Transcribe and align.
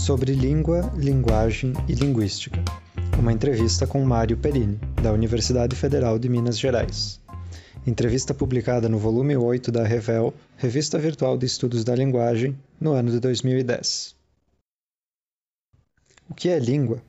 sobre 0.00 0.32
língua, 0.32 0.90
linguagem 0.96 1.74
e 1.86 1.92
linguística. 1.92 2.58
Uma 3.18 3.34
entrevista 3.34 3.86
com 3.86 4.02
Mário 4.02 4.34
Perini, 4.34 4.80
da 5.02 5.12
Universidade 5.12 5.76
Federal 5.76 6.18
de 6.18 6.26
Minas 6.26 6.58
Gerais. 6.58 7.20
Entrevista 7.86 8.32
publicada 8.32 8.88
no 8.88 8.98
volume 8.98 9.36
8 9.36 9.70
da 9.70 9.84
Revel, 9.84 10.32
Revista 10.56 10.98
Virtual 10.98 11.36
de 11.36 11.44
Estudos 11.44 11.84
da 11.84 11.94
Linguagem, 11.94 12.58
no 12.80 12.92
ano 12.92 13.10
de 13.10 13.20
2010. 13.20 14.16
O 16.30 16.34
que 16.34 16.48
é 16.48 16.58
língua? 16.58 17.02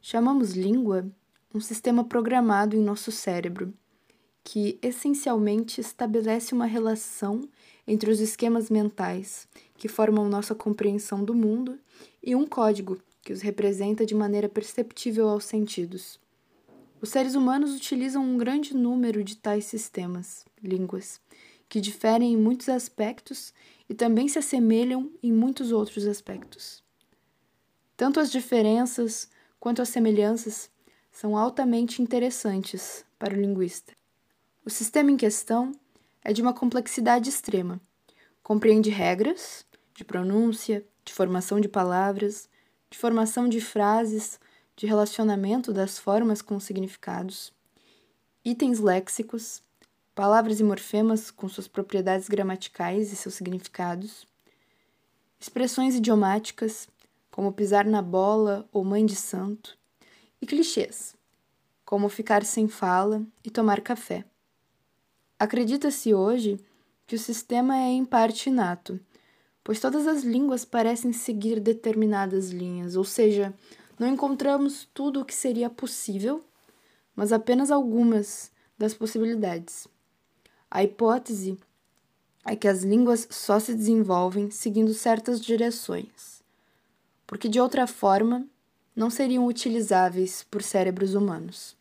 Chamamos 0.00 0.52
língua 0.52 1.04
um 1.54 1.60
sistema 1.60 2.04
programado 2.04 2.74
em 2.74 2.80
nosso 2.80 3.12
cérebro 3.12 3.74
que 4.42 4.78
essencialmente 4.80 5.78
estabelece 5.78 6.54
uma 6.54 6.64
relação 6.64 7.46
entre 7.86 8.10
os 8.10 8.18
esquemas 8.18 8.70
mentais 8.70 9.46
que 9.76 9.88
formam 9.88 10.28
nossa 10.28 10.54
compreensão 10.54 11.22
do 11.22 11.34
mundo 11.34 11.78
e 12.22 12.34
um 12.34 12.46
código 12.46 12.98
que 13.22 13.32
os 13.32 13.40
representa 13.40 14.04
de 14.06 14.14
maneira 14.14 14.48
perceptível 14.48 15.28
aos 15.28 15.44
sentidos. 15.44 16.18
Os 17.00 17.08
seres 17.08 17.34
humanos 17.34 17.74
utilizam 17.74 18.22
um 18.22 18.36
grande 18.36 18.74
número 18.76 19.24
de 19.24 19.36
tais 19.36 19.64
sistemas, 19.64 20.44
línguas, 20.62 21.20
que 21.68 21.80
diferem 21.80 22.32
em 22.32 22.36
muitos 22.36 22.68
aspectos 22.68 23.54
e 23.88 23.94
também 23.94 24.28
se 24.28 24.38
assemelham 24.38 25.10
em 25.22 25.32
muitos 25.32 25.72
outros 25.72 26.06
aspectos. 26.06 26.82
Tanto 27.96 28.20
as 28.20 28.30
diferenças 28.30 29.28
quanto 29.58 29.80
as 29.80 29.88
semelhanças 29.88 30.70
são 31.12 31.36
altamente 31.36 32.02
interessantes 32.02 33.04
para 33.18 33.34
o 33.34 33.40
linguista. 33.40 33.92
O 34.64 34.70
sistema 34.70 35.10
em 35.10 35.16
questão 35.16 35.72
é 36.24 36.32
de 36.32 36.42
uma 36.42 36.52
complexidade 36.52 37.28
extrema. 37.28 37.80
Compreende 38.42 38.90
regras 38.90 39.64
de 39.94 40.04
pronúncia, 40.04 40.84
de 41.10 41.14
formação 41.14 41.60
de 41.60 41.68
palavras, 41.68 42.48
de 42.88 42.96
formação 42.96 43.48
de 43.48 43.60
frases, 43.60 44.38
de 44.76 44.86
relacionamento 44.86 45.72
das 45.72 45.98
formas 45.98 46.40
com 46.40 46.60
significados, 46.60 47.52
itens 48.44 48.78
léxicos, 48.78 49.60
palavras 50.14 50.60
e 50.60 50.62
morfemas 50.62 51.28
com 51.28 51.48
suas 51.48 51.66
propriedades 51.66 52.28
gramaticais 52.28 53.12
e 53.12 53.16
seus 53.16 53.34
significados, 53.34 54.24
expressões 55.40 55.96
idiomáticas, 55.96 56.88
como 57.28 57.52
pisar 57.52 57.86
na 57.86 58.00
bola 58.00 58.68
ou 58.72 58.84
mãe 58.84 59.04
de 59.04 59.16
santo, 59.16 59.76
e 60.40 60.46
clichês, 60.46 61.16
como 61.84 62.08
ficar 62.08 62.44
sem 62.44 62.68
fala 62.68 63.20
e 63.42 63.50
tomar 63.50 63.80
café. 63.80 64.24
Acredita-se 65.36 66.14
hoje 66.14 66.60
que 67.04 67.16
o 67.16 67.18
sistema 67.18 67.76
é 67.76 67.88
em 67.88 68.04
parte 68.04 68.48
inato, 68.48 69.00
pois 69.62 69.80
todas 69.80 70.06
as 70.06 70.22
línguas 70.22 70.64
parecem 70.64 71.12
seguir 71.12 71.60
determinadas 71.60 72.50
linhas, 72.50 72.96
ou 72.96 73.04
seja, 73.04 73.54
não 73.98 74.08
encontramos 74.08 74.88
tudo 74.94 75.20
o 75.20 75.24
que 75.24 75.34
seria 75.34 75.68
possível, 75.68 76.42
mas 77.14 77.32
apenas 77.32 77.70
algumas 77.70 78.50
das 78.78 78.94
possibilidades. 78.94 79.86
A 80.70 80.82
hipótese 80.82 81.58
é 82.46 82.56
que 82.56 82.66
as 82.66 82.82
línguas 82.82 83.28
só 83.30 83.60
se 83.60 83.74
desenvolvem 83.74 84.50
seguindo 84.50 84.94
certas 84.94 85.40
direções, 85.40 86.42
porque 87.26 87.48
de 87.48 87.60
outra 87.60 87.86
forma 87.86 88.46
não 88.96 89.10
seriam 89.10 89.46
utilizáveis 89.46 90.44
por 90.50 90.62
cérebros 90.62 91.14
humanos. 91.14 91.76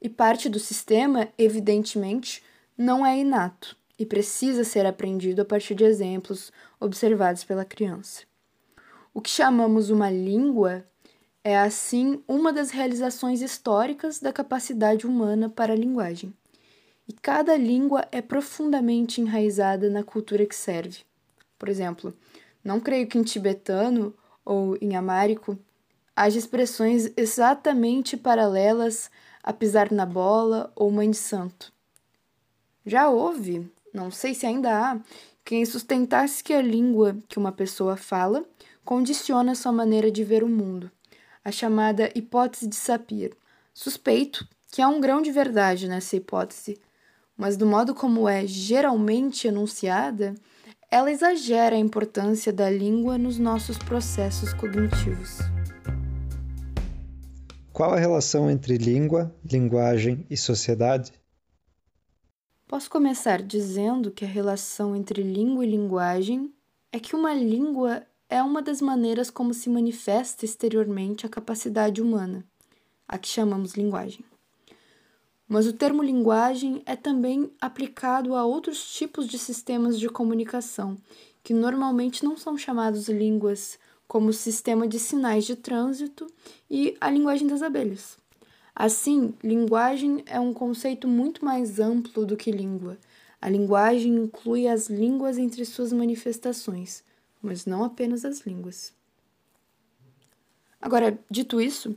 E 0.00 0.08
parte 0.08 0.48
do 0.48 0.58
sistema, 0.58 1.28
evidentemente, 1.38 2.42
não 2.76 3.06
é 3.06 3.16
inato 3.18 3.76
e 3.98 4.04
precisa 4.04 4.64
ser 4.64 4.84
aprendido 4.84 5.42
a 5.42 5.44
partir 5.44 5.74
de 5.76 5.84
exemplos 5.84 6.52
observados 6.82 7.44
pela 7.44 7.64
criança. 7.64 8.22
O 9.14 9.20
que 9.20 9.30
chamamos 9.30 9.90
uma 9.90 10.10
língua 10.10 10.84
é, 11.44 11.58
assim, 11.58 12.22
uma 12.28 12.52
das 12.52 12.70
realizações 12.70 13.40
históricas 13.40 14.18
da 14.20 14.32
capacidade 14.32 15.06
humana 15.06 15.48
para 15.48 15.72
a 15.72 15.76
linguagem. 15.76 16.32
E 17.06 17.12
cada 17.12 17.56
língua 17.56 18.06
é 18.12 18.22
profundamente 18.22 19.20
enraizada 19.20 19.90
na 19.90 20.04
cultura 20.04 20.46
que 20.46 20.54
serve. 20.54 21.00
Por 21.58 21.68
exemplo, 21.68 22.14
não 22.62 22.78
creio 22.78 23.06
que 23.06 23.18
em 23.18 23.22
tibetano 23.22 24.14
ou 24.44 24.76
em 24.80 24.94
amárico 24.94 25.58
haja 26.14 26.38
expressões 26.38 27.12
exatamente 27.16 28.16
paralelas 28.16 29.10
a 29.42 29.52
pisar 29.52 29.90
na 29.90 30.06
bola 30.06 30.72
ou 30.76 30.90
mãe 30.90 31.10
de 31.10 31.16
santo. 31.16 31.72
Já 32.86 33.08
houve, 33.08 33.70
não 33.92 34.10
sei 34.10 34.34
se 34.34 34.46
ainda 34.46 34.70
há, 34.70 35.00
quem 35.44 35.64
sustentasse 35.64 36.42
que 36.42 36.52
a 36.52 36.62
língua 36.62 37.16
que 37.28 37.38
uma 37.38 37.52
pessoa 37.52 37.96
fala 37.96 38.44
condiciona 38.84 39.54
sua 39.54 39.72
maneira 39.72 40.10
de 40.10 40.24
ver 40.24 40.42
o 40.42 40.48
mundo, 40.48 40.90
a 41.44 41.50
chamada 41.50 42.10
hipótese 42.14 42.68
de 42.68 42.76
Sapir. 42.76 43.32
Suspeito 43.74 44.46
que 44.70 44.80
há 44.80 44.88
um 44.88 45.00
grão 45.00 45.20
de 45.20 45.30
verdade 45.30 45.88
nessa 45.88 46.16
hipótese, 46.16 46.80
mas 47.36 47.56
do 47.56 47.66
modo 47.66 47.94
como 47.94 48.28
é 48.28 48.46
geralmente 48.46 49.48
enunciada, 49.48 50.34
ela 50.90 51.10
exagera 51.10 51.74
a 51.74 51.78
importância 51.78 52.52
da 52.52 52.70
língua 52.70 53.16
nos 53.18 53.38
nossos 53.38 53.78
processos 53.78 54.52
cognitivos. 54.52 55.38
Qual 57.72 57.94
a 57.94 57.98
relação 57.98 58.50
entre 58.50 58.76
língua, 58.76 59.34
linguagem 59.44 60.26
e 60.28 60.36
sociedade? 60.36 61.12
Posso 62.72 62.88
começar 62.88 63.42
dizendo 63.42 64.10
que 64.10 64.24
a 64.24 64.28
relação 64.28 64.96
entre 64.96 65.22
língua 65.22 65.62
e 65.62 65.70
linguagem 65.70 66.50
é 66.90 66.98
que 66.98 67.14
uma 67.14 67.34
língua 67.34 68.02
é 68.30 68.42
uma 68.42 68.62
das 68.62 68.80
maneiras 68.80 69.28
como 69.30 69.52
se 69.52 69.68
manifesta 69.68 70.46
exteriormente 70.46 71.26
a 71.26 71.28
capacidade 71.28 72.00
humana, 72.00 72.42
a 73.06 73.18
que 73.18 73.28
chamamos 73.28 73.74
linguagem. 73.74 74.24
Mas 75.46 75.66
o 75.66 75.74
termo 75.74 76.02
linguagem 76.02 76.82
é 76.86 76.96
também 76.96 77.52
aplicado 77.60 78.34
a 78.34 78.42
outros 78.42 78.94
tipos 78.94 79.28
de 79.28 79.38
sistemas 79.38 80.00
de 80.00 80.08
comunicação, 80.08 80.96
que 81.44 81.52
normalmente 81.52 82.24
não 82.24 82.38
são 82.38 82.56
chamados 82.56 83.06
línguas, 83.06 83.78
como 84.08 84.30
o 84.30 84.32
sistema 84.32 84.88
de 84.88 84.98
sinais 84.98 85.44
de 85.44 85.56
trânsito 85.56 86.26
e 86.70 86.96
a 87.02 87.10
linguagem 87.10 87.46
das 87.46 87.60
abelhas. 87.60 88.21
Assim, 88.74 89.34
linguagem 89.42 90.22
é 90.26 90.40
um 90.40 90.54
conceito 90.54 91.06
muito 91.06 91.44
mais 91.44 91.78
amplo 91.78 92.24
do 92.24 92.36
que 92.36 92.50
língua. 92.50 92.98
A 93.40 93.48
linguagem 93.48 94.14
inclui 94.14 94.66
as 94.66 94.88
línguas 94.88 95.36
entre 95.36 95.64
suas 95.64 95.92
manifestações, 95.92 97.04
mas 97.40 97.66
não 97.66 97.84
apenas 97.84 98.24
as 98.24 98.40
línguas. 98.40 98.92
Agora, 100.80 101.18
dito 101.30 101.60
isso, 101.60 101.96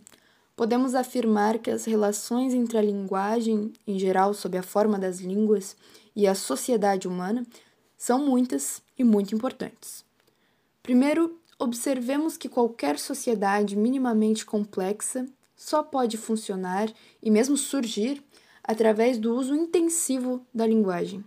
podemos 0.55 0.95
afirmar 0.95 1.59
que 1.59 1.71
as 1.71 1.85
relações 1.85 2.53
entre 2.53 2.77
a 2.77 2.81
linguagem, 2.81 3.71
em 3.87 3.97
geral 3.97 4.33
sob 4.33 4.57
a 4.57 4.63
forma 4.63 4.99
das 4.99 5.19
línguas, 5.19 5.77
e 6.15 6.27
a 6.27 6.35
sociedade 6.35 7.07
humana 7.07 7.45
são 7.97 8.25
muitas 8.25 8.81
e 8.97 9.03
muito 9.03 9.33
importantes. 9.33 10.03
Primeiro, 10.83 11.39
observemos 11.57 12.37
que 12.37 12.49
qualquer 12.49 12.99
sociedade 12.99 13.75
minimamente 13.75 14.45
complexa 14.45 15.25
só 15.55 15.81
pode 15.81 16.17
funcionar 16.17 16.91
e 17.21 17.31
mesmo 17.31 17.55
surgir 17.55 18.23
através 18.63 19.17
do 19.17 19.35
uso 19.35 19.55
intensivo 19.55 20.45
da 20.53 20.65
linguagem. 20.65 21.23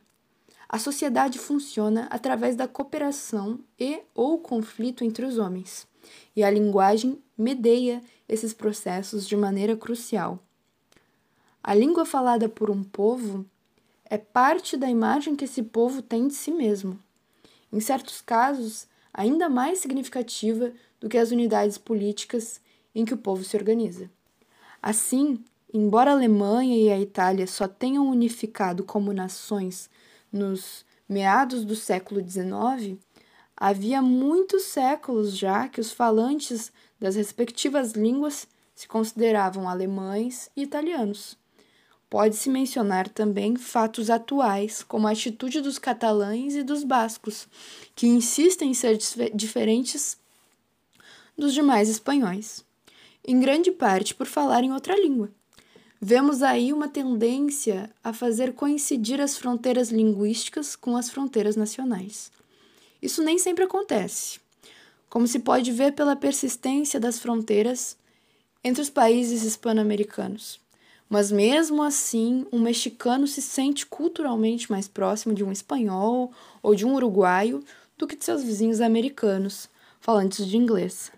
A 0.69 0.79
sociedade 0.79 1.39
funciona 1.39 2.07
através 2.11 2.55
da 2.55 2.69
cooperação 2.69 3.61
e 3.79 4.01
ou 4.15 4.39
conflito 4.39 5.03
entre 5.03 5.25
os 5.25 5.39
homens, 5.39 5.87
e 6.37 6.45
a 6.45 6.51
linguagem 6.51 7.23
medeia 7.37 8.03
esses 8.29 8.53
processos 8.53 9.27
de 9.27 9.37
maneira 9.37 9.77
crucial. 9.77 10.39
A 11.63 11.75
língua 11.75 12.05
falada 12.05 12.49
por 12.49 12.71
um 12.71 12.83
povo 12.83 13.47
é 14.05 14.19
parte 14.19 14.77
da 14.77 14.91
imagem 14.91 15.35
que 15.35 15.45
esse 15.45 15.63
povo 15.63 16.03
tem 16.03 16.29
de 16.29 16.35
si 16.35 16.51
mesmo. 16.51 16.99
Em 17.73 17.81
certos 17.81 18.21
casos, 18.21 18.87
ainda 19.13 19.49
mais 19.49 19.79
significativa 19.79 20.73
do 21.01 21.09
que 21.09 21.19
as 21.19 21.31
unidades 21.31 21.79
políticas 21.79 22.61
em 22.95 23.05
que 23.05 23.15
o 23.15 23.19
povo 23.19 23.45
se 23.45 23.57
organiza. 23.57 24.11
Assim, 24.81 25.43
embora 25.75 26.13
a 26.13 26.15
Alemanha 26.15 26.77
e 26.77 26.91
a 26.91 27.01
Itália 27.01 27.47
só 27.47 27.67
tenham 27.67 28.09
unificado 28.09 28.85
como 28.85 29.13
nações 29.13 29.91
nos 30.33 30.85
meados 31.09 31.65
do 31.65 31.75
século 31.75 32.21
XIX, 32.21 32.97
havia 33.57 34.01
muitos 34.01 34.65
séculos 34.65 35.37
já 35.37 35.69
que 35.69 35.81
os 35.81 35.91
falantes 35.91 36.71
das 37.01 37.17
respectivas 37.17 37.93
línguas 37.93 38.47
se 38.75 38.87
consideravam 38.87 39.69
alemães 39.69 40.49
e 40.57 40.63
italianos. 40.63 41.37
Pode-se 42.09 42.49
mencionar 42.49 43.09
também 43.09 43.57
fatos 43.57 44.09
atuais, 44.09 44.83
como 44.83 45.09
a 45.09 45.11
atitude 45.11 45.61
dos 45.61 45.79
catalães 45.79 46.55
e 46.55 46.63
dos 46.63 46.85
bascos, 46.85 47.49
que 47.95 48.07
insistem 48.07 48.71
em 48.71 48.75
ser 48.75 48.97
diferentes 49.35 50.17
dos 51.37 51.53
demais 51.53 51.89
espanhóis 51.89 52.67
em 53.29 53.39
grande 53.39 53.71
parte 53.71 54.15
por 54.15 54.27
falar 54.27 54.65
em 54.65 54.73
outra 54.73 54.99
língua. 54.99 55.31
Vemos 56.01 56.43
aí 56.43 56.73
uma 56.73 56.89
tendência 56.89 57.91
a 58.03 58.11
fazer 58.11 58.55
coincidir 58.55 59.21
as 59.21 59.37
fronteiras 59.37 59.91
linguísticas 59.91 60.75
com 60.75 60.97
as 60.97 61.11
fronteiras 61.11 61.55
nacionais. 61.55 62.33
Isso 63.03 63.23
nem 63.23 63.39
sempre 63.39 63.65
acontece. 63.65 64.41
como 65.11 65.27
se 65.27 65.39
pode 65.41 65.73
ver 65.73 65.93
pela 65.93 66.17
persistência 66.17 67.01
das 67.01 67.19
fronteiras 67.19 67.97
entre 68.63 68.83
os 68.83 68.91
países 68.91 69.43
hispano-americanos. 69.43 70.61
Mas 71.09 71.33
mesmo 71.33 71.83
assim, 71.83 72.47
um 72.53 72.61
mexicano 72.61 73.27
se 73.27 73.41
sente 73.41 73.87
culturalmente 73.87 74.71
mais 74.71 74.87
próximo 74.87 75.35
de 75.35 75.43
um 75.43 75.53
espanhol 75.53 76.31
ou 76.63 76.75
de 76.75 76.85
um 76.85 76.95
uruguaio 76.95 77.65
do 77.97 78.07
que 78.07 78.17
de 78.17 78.25
seus 78.25 78.43
vizinhos 78.43 78.81
americanos, 78.81 79.69
falantes 80.01 80.47
de 80.47 80.57
inglês. 80.57 81.11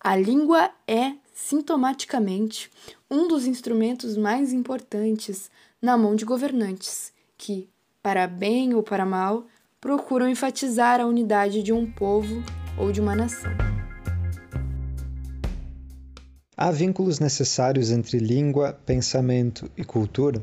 A 0.00 0.14
língua 0.16 0.70
é, 0.86 1.14
sintomaticamente, 1.34 2.70
um 3.10 3.26
dos 3.26 3.44
instrumentos 3.44 4.16
mais 4.16 4.52
importantes 4.52 5.50
na 5.82 5.98
mão 5.98 6.14
de 6.14 6.24
governantes 6.24 7.12
que, 7.36 7.68
para 8.00 8.26
bem 8.26 8.72
ou 8.74 8.82
para 8.82 9.04
mal, 9.04 9.44
procuram 9.80 10.28
enfatizar 10.28 11.00
a 11.00 11.06
unidade 11.06 11.62
de 11.62 11.72
um 11.72 11.90
povo 11.90 12.42
ou 12.78 12.90
de 12.90 13.00
uma 13.00 13.14
nação. 13.14 13.50
Há 16.56 16.70
vínculos 16.70 17.18
necessários 17.18 17.90
entre 17.90 18.18
língua, 18.18 18.72
pensamento 18.86 19.68
e 19.76 19.84
cultura? 19.84 20.42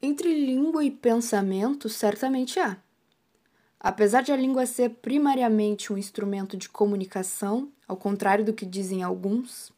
Entre 0.00 0.32
língua 0.32 0.82
e 0.82 0.90
pensamento, 0.90 1.88
certamente 1.88 2.58
há. 2.58 2.78
Apesar 3.78 4.22
de 4.22 4.32
a 4.32 4.36
língua 4.36 4.64
ser 4.64 4.90
primariamente 5.02 5.92
um 5.92 5.98
instrumento 5.98 6.56
de 6.56 6.68
comunicação, 6.68 7.68
ao 7.86 7.96
contrário 7.96 8.44
do 8.44 8.54
que 8.54 8.64
dizem 8.64 9.02
alguns, 9.02 9.70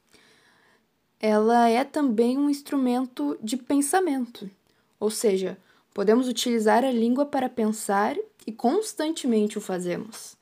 ela 1.23 1.69
é 1.69 1.85
também 1.85 2.37
um 2.37 2.51
instrumento 2.51 3.39
de 3.41 3.57
pensamento. 3.57 4.51
Ou 4.99 5.09
seja, 5.09 5.57
podemos 5.95 6.27
utilizar 6.27 6.85
a 6.85 6.91
língua 6.91 7.25
para 7.25 7.49
pensar 7.49 8.17
e 8.45 8.51
constantemente 8.51 9.57
o 9.57 9.61
fazemos. 9.61 10.37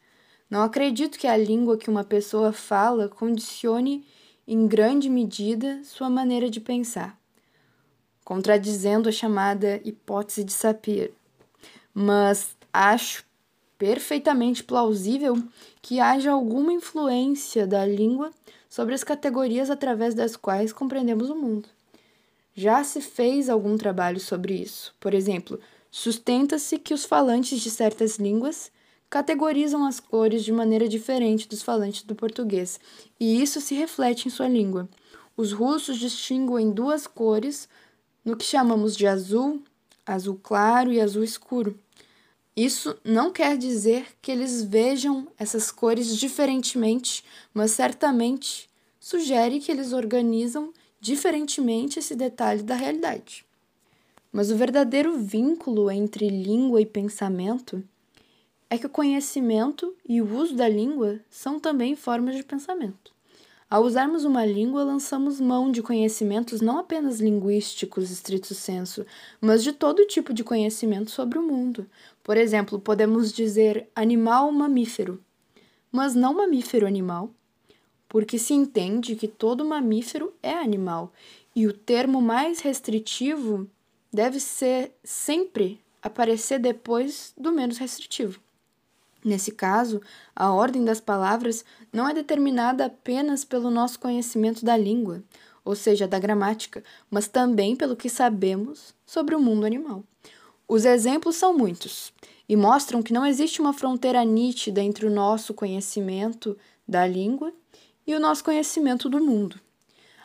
Não 0.49 0.62
acredito 0.62 1.19
que 1.19 1.27
a 1.27 1.37
língua 1.37 1.77
que 1.77 1.91
uma 1.91 2.03
pessoa 2.03 2.50
fala 2.50 3.11
condicione 3.11 4.06
em 4.49 4.67
grande 4.67 5.11
medida 5.11 5.82
sua 5.85 6.09
maneira 6.09 6.49
de 6.49 6.61
pensar, 6.61 7.17
contradizendo 8.25 9.09
a 9.09 9.12
chamada 9.12 9.81
hipótese 9.85 10.43
de 10.43 10.53
Sapir. 10.53 11.12
Mas 11.93 12.56
acho 12.73 13.23
perfeitamente 13.76 14.65
plausível 14.65 15.43
que 15.83 16.00
haja 16.00 16.33
alguma 16.33 16.73
influência 16.73 17.67
da 17.67 17.85
língua 17.85 18.31
sobre 18.70 18.94
as 18.94 19.02
categorias 19.02 19.69
através 19.69 20.14
das 20.14 20.37
quais 20.37 20.72
compreendemos 20.72 21.28
o 21.28 21.34
mundo. 21.34 21.69
Já 22.55 22.84
se 22.84 23.00
fez 23.00 23.49
algum 23.49 23.76
trabalho 23.76 24.20
sobre 24.20 24.55
isso. 24.55 24.94
Por 25.00 25.12
exemplo, 25.12 25.58
sustenta-se 25.90 26.78
que 26.78 26.94
os 26.94 27.05
falantes 27.05 27.61
de 27.61 27.70
certas 27.70 28.17
línguas 28.17 28.70
categorizam 29.11 29.84
as 29.84 29.99
cores 29.99 30.44
de 30.44 30.52
maneira 30.52 30.88
diferente 30.88 31.49
dos 31.49 31.62
falantes 31.62 32.02
do 32.02 32.14
português, 32.14 32.78
e 33.19 33.43
isso 33.43 33.61
se 33.61 33.75
reflete 33.75 34.28
em 34.28 34.31
sua 34.31 34.46
língua. 34.46 34.88
Os 35.37 35.52
russos 35.52 35.99
distinguem 35.99 36.70
duas 36.70 37.08
cores 37.08 37.69
no 38.25 38.37
que 38.37 38.44
chamamos 38.44 38.96
de 38.96 39.08
azul, 39.08 39.62
azul 40.06 40.38
claro 40.40 40.93
e 40.93 41.00
azul 41.00 41.25
escuro. 41.25 41.76
Isso 42.56 42.99
não 43.05 43.31
quer 43.32 43.56
dizer 43.56 44.06
que 44.20 44.31
eles 44.31 44.62
vejam 44.62 45.29
essas 45.38 45.70
cores 45.70 46.17
diferentemente, 46.17 47.25
mas 47.55 47.70
certamente 47.70 48.69
sugere 48.99 49.61
que 49.61 49.70
eles 49.70 49.93
organizam 49.93 50.73
diferentemente 51.00 51.99
esse 51.99 52.14
detalhe 52.14 52.62
da 52.62 52.75
realidade. 52.75 53.44
Mas 54.32 54.50
o 54.50 54.56
verdadeiro 54.56 55.17
vínculo 55.17 55.91
entre 55.91 56.29
língua 56.29 56.81
e 56.81 56.87
pensamento 56.87 57.82
é 58.69 58.79
que 58.79 58.87
o 58.87 58.91
conhecimento 58.91 59.94
e 60.08 60.20
o 60.20 60.37
uso 60.37 60.55
da 60.55 60.69
língua 60.69 61.20
são 61.29 61.58
também 61.58 61.97
formas 61.97 62.37
de 62.37 62.44
pensamento. 62.44 63.12
Ao 63.69 63.85
usarmos 63.85 64.25
uma 64.25 64.44
língua, 64.44 64.82
lançamos 64.82 65.41
mão 65.41 65.70
de 65.70 65.81
conhecimentos 65.81 66.61
não 66.61 66.79
apenas 66.79 67.20
linguísticos, 67.20 68.11
estrito 68.11 68.52
senso, 68.52 69.06
mas 69.41 69.62
de 69.62 69.73
todo 69.73 70.06
tipo 70.06 70.32
de 70.32 70.43
conhecimento 70.43 71.11
sobre 71.12 71.38
o 71.38 71.43
mundo. 71.43 71.87
Por 72.22 72.37
exemplo, 72.37 72.78
podemos 72.78 73.32
dizer 73.32 73.88
animal 73.94 74.52
mamífero, 74.52 75.22
mas 75.90 76.14
não 76.14 76.34
mamífero 76.34 76.87
animal, 76.87 77.31
porque 78.08 78.38
se 78.38 78.52
entende 78.52 79.17
que 79.17 79.28
todo 79.28 79.64
mamífero 79.64 80.32
é 80.43 80.52
animal, 80.52 81.12
e 81.55 81.67
o 81.67 81.72
termo 81.72 82.20
mais 82.20 82.61
restritivo 82.61 83.69
deve 84.12 84.38
ser 84.40 84.93
sempre 85.02 85.81
aparecer 86.02 86.58
depois 86.58 87.32
do 87.37 87.52
menos 87.52 87.78
restritivo. 87.78 88.40
Nesse 89.25 89.52
caso, 89.52 90.00
a 90.34 90.50
ordem 90.52 90.84
das 90.84 91.00
palavras 91.00 91.64
não 91.93 92.08
é 92.08 92.14
determinada 92.14 92.87
apenas 92.87 93.44
pelo 93.44 93.70
nosso 93.70 93.99
conhecimento 93.99 94.64
da 94.64 94.76
língua, 94.76 95.23
ou 95.64 95.76
seja, 95.76 96.08
da 96.08 96.19
gramática, 96.19 96.82
mas 97.11 97.28
também 97.28 97.76
pelo 97.76 97.96
que 97.96 98.08
sabemos 98.08 98.94
sobre 99.05 99.34
o 99.34 99.40
mundo 99.40 99.66
animal. 99.66 100.02
Os 100.72 100.84
exemplos 100.84 101.34
são 101.34 101.52
muitos 101.52 102.12
e 102.49 102.55
mostram 102.55 103.02
que 103.02 103.12
não 103.12 103.26
existe 103.26 103.61
uma 103.61 103.72
fronteira 103.72 104.25
nítida 104.25 104.81
entre 104.81 105.05
o 105.05 105.11
nosso 105.11 105.52
conhecimento 105.52 106.56
da 106.87 107.05
língua 107.05 107.52
e 108.06 108.14
o 108.14 108.20
nosso 108.20 108.44
conhecimento 108.44 109.08
do 109.08 109.19
mundo. 109.19 109.58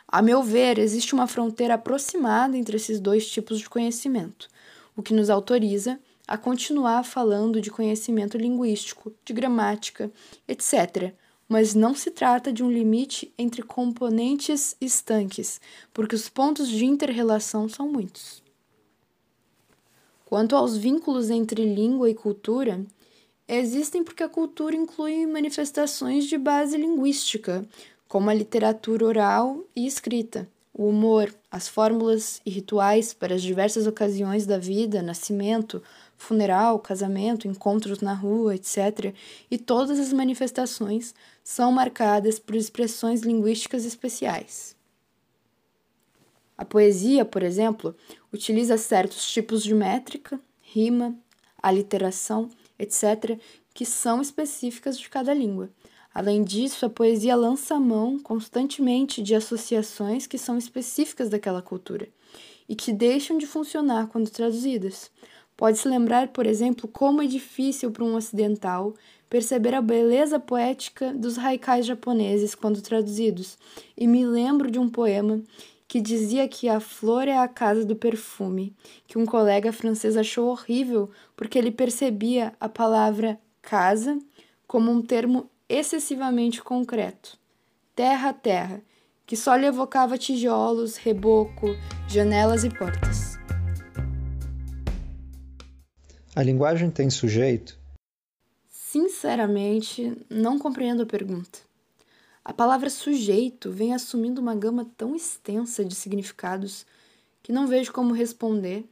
A 0.06 0.22
meu 0.22 0.44
ver, 0.44 0.78
existe 0.78 1.14
uma 1.14 1.26
fronteira 1.26 1.74
aproximada 1.74 2.56
entre 2.56 2.76
esses 2.76 3.00
dois 3.00 3.28
tipos 3.28 3.58
de 3.58 3.68
conhecimento, 3.68 4.48
o 4.94 5.02
que 5.02 5.12
nos 5.12 5.30
autoriza 5.30 5.98
a 6.28 6.38
continuar 6.38 7.02
falando 7.02 7.60
de 7.60 7.68
conhecimento 7.68 8.38
linguístico, 8.38 9.12
de 9.24 9.32
gramática, 9.32 10.12
etc. 10.46 11.12
Mas 11.48 11.74
não 11.74 11.92
se 11.92 12.12
trata 12.12 12.52
de 12.52 12.62
um 12.62 12.70
limite 12.70 13.34
entre 13.36 13.64
componentes 13.64 14.76
estanques, 14.80 15.60
porque 15.92 16.14
os 16.14 16.28
pontos 16.28 16.68
de 16.68 16.84
interrelação 16.84 17.68
são 17.68 17.88
muitos. 17.88 18.45
Quanto 20.26 20.56
aos 20.56 20.76
vínculos 20.76 21.30
entre 21.30 21.64
língua 21.64 22.10
e 22.10 22.14
cultura, 22.14 22.84
existem 23.46 24.02
porque 24.02 24.24
a 24.24 24.28
cultura 24.28 24.74
inclui 24.74 25.24
manifestações 25.24 26.24
de 26.24 26.36
base 26.36 26.76
linguística, 26.76 27.64
como 28.08 28.28
a 28.28 28.34
literatura 28.34 29.06
oral 29.06 29.62
e 29.74 29.86
escrita, 29.86 30.48
o 30.74 30.88
humor, 30.88 31.32
as 31.48 31.68
fórmulas 31.68 32.40
e 32.44 32.50
rituais 32.50 33.14
para 33.14 33.36
as 33.36 33.42
diversas 33.42 33.86
ocasiões 33.86 34.46
da 34.46 34.58
vida, 34.58 35.00
nascimento, 35.00 35.80
funeral, 36.16 36.80
casamento, 36.80 37.46
encontros 37.46 38.00
na 38.00 38.12
rua, 38.12 38.56
etc., 38.56 39.14
e 39.48 39.56
todas 39.56 40.00
as 40.00 40.12
manifestações 40.12 41.14
são 41.44 41.70
marcadas 41.70 42.40
por 42.40 42.56
expressões 42.56 43.22
linguísticas 43.22 43.84
especiais. 43.84 44.75
A 46.56 46.64
poesia, 46.64 47.24
por 47.24 47.42
exemplo, 47.42 47.94
utiliza 48.32 48.78
certos 48.78 49.30
tipos 49.30 49.62
de 49.62 49.74
métrica, 49.74 50.40
rima, 50.60 51.14
aliteração, 51.62 52.48
etc., 52.78 53.38
que 53.74 53.84
são 53.84 54.22
específicas 54.22 54.98
de 54.98 55.08
cada 55.08 55.34
língua. 55.34 55.70
Além 56.14 56.42
disso, 56.42 56.86
a 56.86 56.90
poesia 56.90 57.36
lança 57.36 57.74
a 57.74 57.80
mão 57.80 58.18
constantemente 58.18 59.22
de 59.22 59.34
associações 59.34 60.26
que 60.26 60.38
são 60.38 60.56
específicas 60.56 61.28
daquela 61.28 61.60
cultura 61.60 62.08
e 62.66 62.74
que 62.74 62.90
deixam 62.90 63.36
de 63.36 63.46
funcionar 63.46 64.06
quando 64.08 64.30
traduzidas. 64.30 65.10
Pode-se 65.56 65.86
lembrar, 65.86 66.28
por 66.28 66.46
exemplo, 66.46 66.88
como 66.88 67.20
é 67.20 67.26
difícil 67.26 67.90
para 67.90 68.04
um 68.04 68.14
ocidental 68.14 68.94
perceber 69.28 69.74
a 69.74 69.82
beleza 69.82 70.38
poética 70.38 71.12
dos 71.12 71.38
haikais 71.38 71.84
japoneses 71.84 72.54
quando 72.54 72.80
traduzidos, 72.80 73.58
e 73.96 74.06
me 74.06 74.24
lembro 74.24 74.70
de 74.70 74.78
um 74.78 74.88
poema 74.88 75.42
que 75.88 76.00
dizia 76.00 76.48
que 76.48 76.68
a 76.68 76.80
flor 76.80 77.28
é 77.28 77.38
a 77.38 77.46
casa 77.46 77.84
do 77.84 77.94
perfume, 77.94 78.74
que 79.06 79.18
um 79.18 79.24
colega 79.24 79.72
francês 79.72 80.16
achou 80.16 80.48
horrível 80.48 81.10
porque 81.36 81.58
ele 81.58 81.70
percebia 81.70 82.52
a 82.60 82.68
palavra 82.68 83.38
casa 83.62 84.18
como 84.66 84.90
um 84.90 85.00
termo 85.00 85.48
excessivamente 85.68 86.62
concreto. 86.62 87.38
Terra, 87.94 88.32
terra, 88.32 88.82
que 89.24 89.36
só 89.36 89.56
lhe 89.56 89.66
evocava 89.66 90.18
tijolos, 90.18 90.96
reboco, 90.96 91.68
janelas 92.08 92.64
e 92.64 92.70
portas. 92.70 93.36
A 96.34 96.42
linguagem 96.42 96.90
tem 96.90 97.08
sujeito? 97.08 97.78
Sinceramente, 98.68 100.16
não 100.28 100.58
compreendo 100.58 101.02
a 101.02 101.06
pergunta. 101.06 101.58
A 102.46 102.52
palavra 102.52 102.88
sujeito 102.88 103.72
vem 103.72 103.92
assumindo 103.92 104.40
uma 104.40 104.54
gama 104.54 104.88
tão 104.96 105.16
extensa 105.16 105.84
de 105.84 105.96
significados 105.96 106.86
que 107.42 107.50
não 107.50 107.66
vejo 107.66 107.92
como 107.92 108.14
responder 108.14 108.84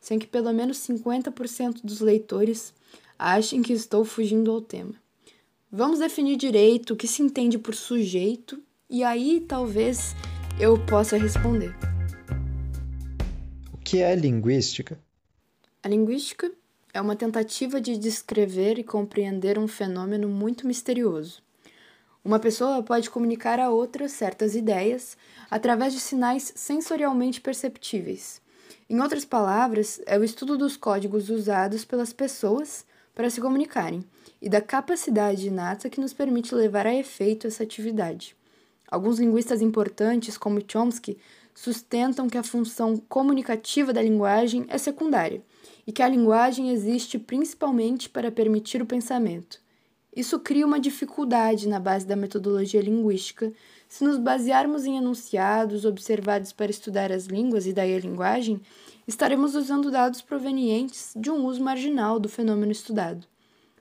sem 0.00 0.18
que 0.18 0.26
pelo 0.26 0.50
menos 0.50 0.78
50% 0.78 1.82
dos 1.84 2.00
leitores 2.00 2.72
achem 3.18 3.60
que 3.60 3.74
estou 3.74 4.02
fugindo 4.02 4.50
ao 4.50 4.62
tema. 4.62 4.94
Vamos 5.70 5.98
definir 5.98 6.38
direito 6.38 6.94
o 6.94 6.96
que 6.96 7.06
se 7.06 7.20
entende 7.22 7.58
por 7.58 7.74
sujeito 7.74 8.58
e 8.88 9.04
aí 9.04 9.44
talvez 9.46 10.14
eu 10.58 10.82
possa 10.86 11.18
responder. 11.18 11.76
O 13.74 13.76
que 13.76 13.98
é 13.98 14.16
linguística? 14.16 14.98
A 15.82 15.88
linguística 15.88 16.50
é 16.94 17.00
uma 17.00 17.14
tentativa 17.14 17.78
de 17.78 17.98
descrever 17.98 18.78
e 18.78 18.82
compreender 18.82 19.58
um 19.58 19.68
fenômeno 19.68 20.30
muito 20.30 20.66
misterioso. 20.66 21.42
Uma 22.24 22.38
pessoa 22.38 22.84
pode 22.84 23.10
comunicar 23.10 23.58
a 23.58 23.68
outra 23.68 24.08
certas 24.08 24.54
ideias 24.54 25.16
através 25.50 25.92
de 25.92 25.98
sinais 25.98 26.52
sensorialmente 26.54 27.40
perceptíveis. 27.40 28.40
Em 28.88 29.00
outras 29.00 29.24
palavras, 29.24 30.00
é 30.06 30.16
o 30.16 30.22
estudo 30.22 30.56
dos 30.56 30.76
códigos 30.76 31.30
usados 31.30 31.84
pelas 31.84 32.12
pessoas 32.12 32.84
para 33.12 33.28
se 33.28 33.40
comunicarem 33.40 34.04
e 34.40 34.48
da 34.48 34.60
capacidade 34.60 35.48
inata 35.48 35.90
que 35.90 36.00
nos 36.00 36.12
permite 36.12 36.54
levar 36.54 36.86
a 36.86 36.94
efeito 36.94 37.48
essa 37.48 37.64
atividade. 37.64 38.36
Alguns 38.88 39.18
linguistas 39.18 39.60
importantes, 39.60 40.38
como 40.38 40.62
Chomsky, 40.66 41.18
sustentam 41.54 42.28
que 42.28 42.38
a 42.38 42.44
função 42.44 42.98
comunicativa 43.08 43.92
da 43.92 44.02
linguagem 44.02 44.64
é 44.68 44.78
secundária 44.78 45.42
e 45.84 45.90
que 45.90 46.02
a 46.02 46.08
linguagem 46.08 46.70
existe 46.70 47.18
principalmente 47.18 48.08
para 48.08 48.30
permitir 48.30 48.80
o 48.80 48.86
pensamento. 48.86 49.61
Isso 50.14 50.38
cria 50.38 50.66
uma 50.66 50.78
dificuldade 50.78 51.66
na 51.66 51.80
base 51.80 52.06
da 52.06 52.14
metodologia 52.14 52.82
linguística 52.82 53.52
se 53.88 54.04
nos 54.04 54.18
basearmos 54.18 54.84
em 54.84 54.96
enunciados 54.96 55.84
observados 55.84 56.52
para 56.52 56.70
estudar 56.70 57.10
as 57.10 57.26
línguas 57.26 57.66
e 57.66 57.72
daí 57.72 57.94
a 57.94 57.98
linguagem, 57.98 58.60
estaremos 59.06 59.54
usando 59.54 59.90
dados 59.90 60.22
provenientes 60.22 61.12
de 61.16 61.30
um 61.30 61.44
uso 61.44 61.62
marginal 61.62 62.18
do 62.18 62.28
fenômeno 62.28 62.72
estudado. 62.72 63.26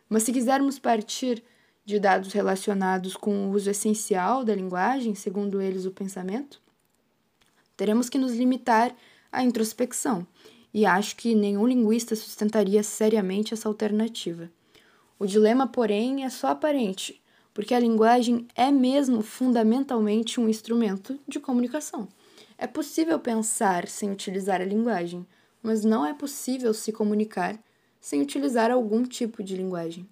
Mas 0.10 0.24
se 0.24 0.34
quisermos 0.34 0.80
partir 0.80 1.44
de 1.86 2.00
dados 2.00 2.34
relacionados 2.34 3.16
com 3.16 3.48
o 3.48 3.52
uso 3.52 3.70
essencial 3.70 4.44
da 4.44 4.56
linguagem, 4.56 5.16
segundo 5.16 5.62
eles 5.62 5.86
o 5.86 5.92
pensamento, 5.92 6.62
teremos 7.76 8.10
que 8.10 8.18
nos 8.18 8.34
limitar 8.34 8.96
à 9.32 9.44
introspecção, 9.44 10.28
e 10.74 10.86
acho 10.86 11.16
que 11.16 11.36
nenhum 11.36 11.68
linguista 11.68 12.16
sustentaria 12.16 12.84
seriamente 12.84 13.54
essa 13.54 13.68
alternativa. 13.68 14.50
O 15.22 15.28
dilema, 15.28 15.68
porém, 15.68 16.24
é 16.25 16.32
só 16.32 16.48
aparente, 16.48 17.22
porque 17.54 17.75
a 17.75 17.80
linguagem 17.80 18.48
é 18.56 18.72
mesmo 18.72 19.22
fundamentalmente 19.22 20.40
um 20.40 20.50
instrumento 20.50 21.20
de 21.28 21.40
comunicação. 21.40 22.08
É 22.58 22.66
possível 22.66 23.20
pensar 23.20 23.88
sem 23.88 24.10
utilizar 24.10 24.62
a 24.62 24.66
linguagem, 24.66 25.24
mas 25.62 25.86
não 25.86 26.04
é 26.04 26.12
possível 26.12 26.74
se 26.74 26.92
comunicar 26.92 27.63
sem 28.00 28.20
utilizar 28.20 28.72
algum 28.72 29.04
tipo 29.04 29.44
de 29.44 29.56
linguagem. 29.56 30.10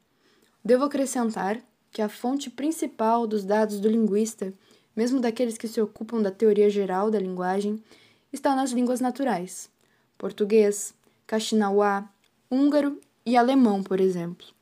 Devo 0.63 0.83
acrescentar 0.83 1.59
que 1.91 2.03
a 2.03 2.07
fonte 2.07 2.47
principal 2.51 3.25
dos 3.25 3.43
dados 3.43 3.79
do 3.79 3.89
linguista, 3.89 4.53
mesmo 4.95 5.19
daqueles 5.19 5.57
que 5.57 5.67
se 5.67 5.81
ocupam 5.81 6.21
da 6.21 6.29
teoria 6.29 6.69
geral 6.69 7.09
da 7.09 7.17
linguagem, 7.17 7.83
está 8.31 8.55
nas 8.55 8.69
línguas 8.69 8.99
naturais: 8.99 9.71
português, 10.19 10.93
caxinauá, 11.25 12.07
húngaro 12.47 13.01
e 13.25 13.35
alemão, 13.35 13.81
por 13.81 13.99
exemplo. 13.99 14.58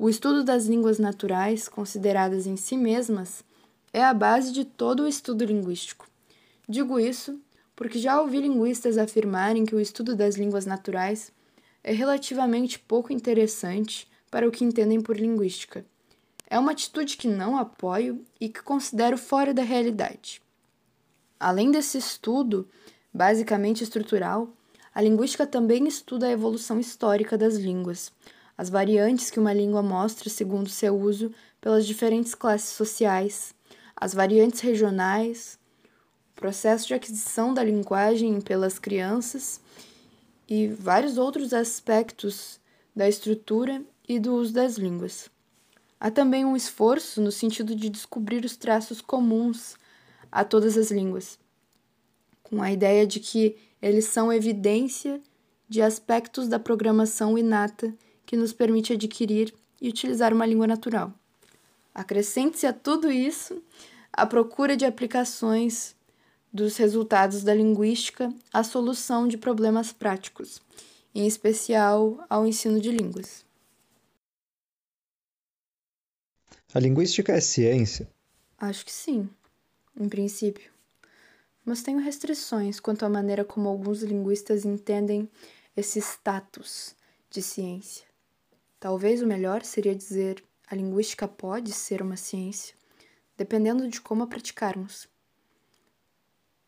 O 0.00 0.08
estudo 0.08 0.44
das 0.44 0.66
línguas 0.66 1.00
naturais, 1.00 1.68
consideradas 1.68 2.46
em 2.46 2.56
si 2.56 2.76
mesmas, 2.76 3.42
é 3.92 4.04
a 4.04 4.14
base 4.14 4.52
de 4.52 4.64
todo 4.64 5.02
o 5.02 5.08
estudo 5.08 5.44
linguístico. 5.44 6.06
Digo 6.68 7.00
isso 7.00 7.40
porque 7.74 7.98
já 7.98 8.20
ouvi 8.20 8.40
linguistas 8.40 8.96
afirmarem 8.96 9.66
que 9.66 9.74
o 9.74 9.80
estudo 9.80 10.14
das 10.14 10.36
línguas 10.36 10.64
naturais 10.64 11.32
é 11.82 11.92
relativamente 11.92 12.78
pouco 12.78 13.12
interessante 13.12 14.08
para 14.30 14.46
o 14.46 14.52
que 14.52 14.64
entendem 14.64 15.00
por 15.00 15.16
linguística. 15.16 15.84
É 16.48 16.56
uma 16.60 16.70
atitude 16.70 17.16
que 17.16 17.26
não 17.26 17.58
apoio 17.58 18.24
e 18.40 18.48
que 18.48 18.62
considero 18.62 19.18
fora 19.18 19.52
da 19.52 19.62
realidade. 19.62 20.40
Além 21.40 21.72
desse 21.72 21.98
estudo, 21.98 22.68
basicamente 23.12 23.82
estrutural, 23.82 24.48
a 24.94 25.02
linguística 25.02 25.44
também 25.44 25.88
estuda 25.88 26.26
a 26.26 26.32
evolução 26.32 26.78
histórica 26.78 27.36
das 27.36 27.56
línguas, 27.56 28.12
as 28.58 28.68
variantes 28.68 29.30
que 29.30 29.38
uma 29.38 29.52
língua 29.52 29.84
mostra 29.84 30.28
segundo 30.28 30.68
seu 30.68 30.98
uso 31.00 31.32
pelas 31.60 31.86
diferentes 31.86 32.34
classes 32.34 32.70
sociais, 32.70 33.54
as 33.94 34.12
variantes 34.12 34.58
regionais, 34.60 35.56
o 36.32 36.40
processo 36.40 36.88
de 36.88 36.94
aquisição 36.94 37.54
da 37.54 37.62
linguagem 37.62 38.40
pelas 38.40 38.76
crianças 38.76 39.60
e 40.48 40.66
vários 40.66 41.18
outros 41.18 41.52
aspectos 41.52 42.58
da 42.96 43.08
estrutura 43.08 43.80
e 44.08 44.18
do 44.18 44.34
uso 44.34 44.52
das 44.52 44.74
línguas. 44.74 45.30
Há 46.00 46.10
também 46.10 46.44
um 46.44 46.56
esforço 46.56 47.20
no 47.20 47.30
sentido 47.30 47.76
de 47.76 47.88
descobrir 47.88 48.44
os 48.44 48.56
traços 48.56 49.00
comuns 49.00 49.76
a 50.32 50.44
todas 50.44 50.76
as 50.76 50.90
línguas, 50.90 51.38
com 52.42 52.60
a 52.60 52.72
ideia 52.72 53.06
de 53.06 53.20
que 53.20 53.56
eles 53.80 54.06
são 54.06 54.32
evidência 54.32 55.20
de 55.68 55.80
aspectos 55.80 56.48
da 56.48 56.58
programação 56.58 57.38
inata 57.38 57.94
que 58.28 58.36
nos 58.36 58.52
permite 58.52 58.92
adquirir 58.92 59.54
e 59.80 59.88
utilizar 59.88 60.34
uma 60.34 60.44
língua 60.44 60.66
natural. 60.66 61.14
Acrescente-se 61.94 62.66
a 62.66 62.74
tudo 62.74 63.10
isso 63.10 63.62
a 64.12 64.26
procura 64.26 64.76
de 64.76 64.84
aplicações 64.84 65.96
dos 66.52 66.76
resultados 66.76 67.42
da 67.42 67.54
linguística 67.54 68.30
à 68.52 68.62
solução 68.62 69.26
de 69.26 69.38
problemas 69.38 69.94
práticos, 69.94 70.60
em 71.14 71.26
especial 71.26 72.22
ao 72.28 72.46
ensino 72.46 72.78
de 72.78 72.90
línguas. 72.90 73.46
A 76.74 76.78
linguística 76.78 77.32
é 77.32 77.40
ciência? 77.40 78.10
Acho 78.58 78.84
que 78.84 78.92
sim, 78.92 79.26
em 79.98 80.06
princípio. 80.06 80.70
Mas 81.64 81.82
tenho 81.82 81.98
restrições 81.98 82.78
quanto 82.78 83.06
à 83.06 83.08
maneira 83.08 83.42
como 83.42 83.70
alguns 83.70 84.02
linguistas 84.02 84.66
entendem 84.66 85.26
esse 85.74 85.98
status 85.98 86.94
de 87.30 87.40
ciência. 87.40 88.07
Talvez 88.80 89.22
o 89.22 89.26
melhor 89.26 89.64
seria 89.64 89.94
dizer 89.94 90.44
a 90.70 90.74
linguística 90.74 91.26
pode 91.26 91.72
ser 91.72 92.02
uma 92.02 92.16
ciência, 92.16 92.74
dependendo 93.36 93.88
de 93.88 94.00
como 94.00 94.22
a 94.22 94.26
praticarmos. 94.26 95.08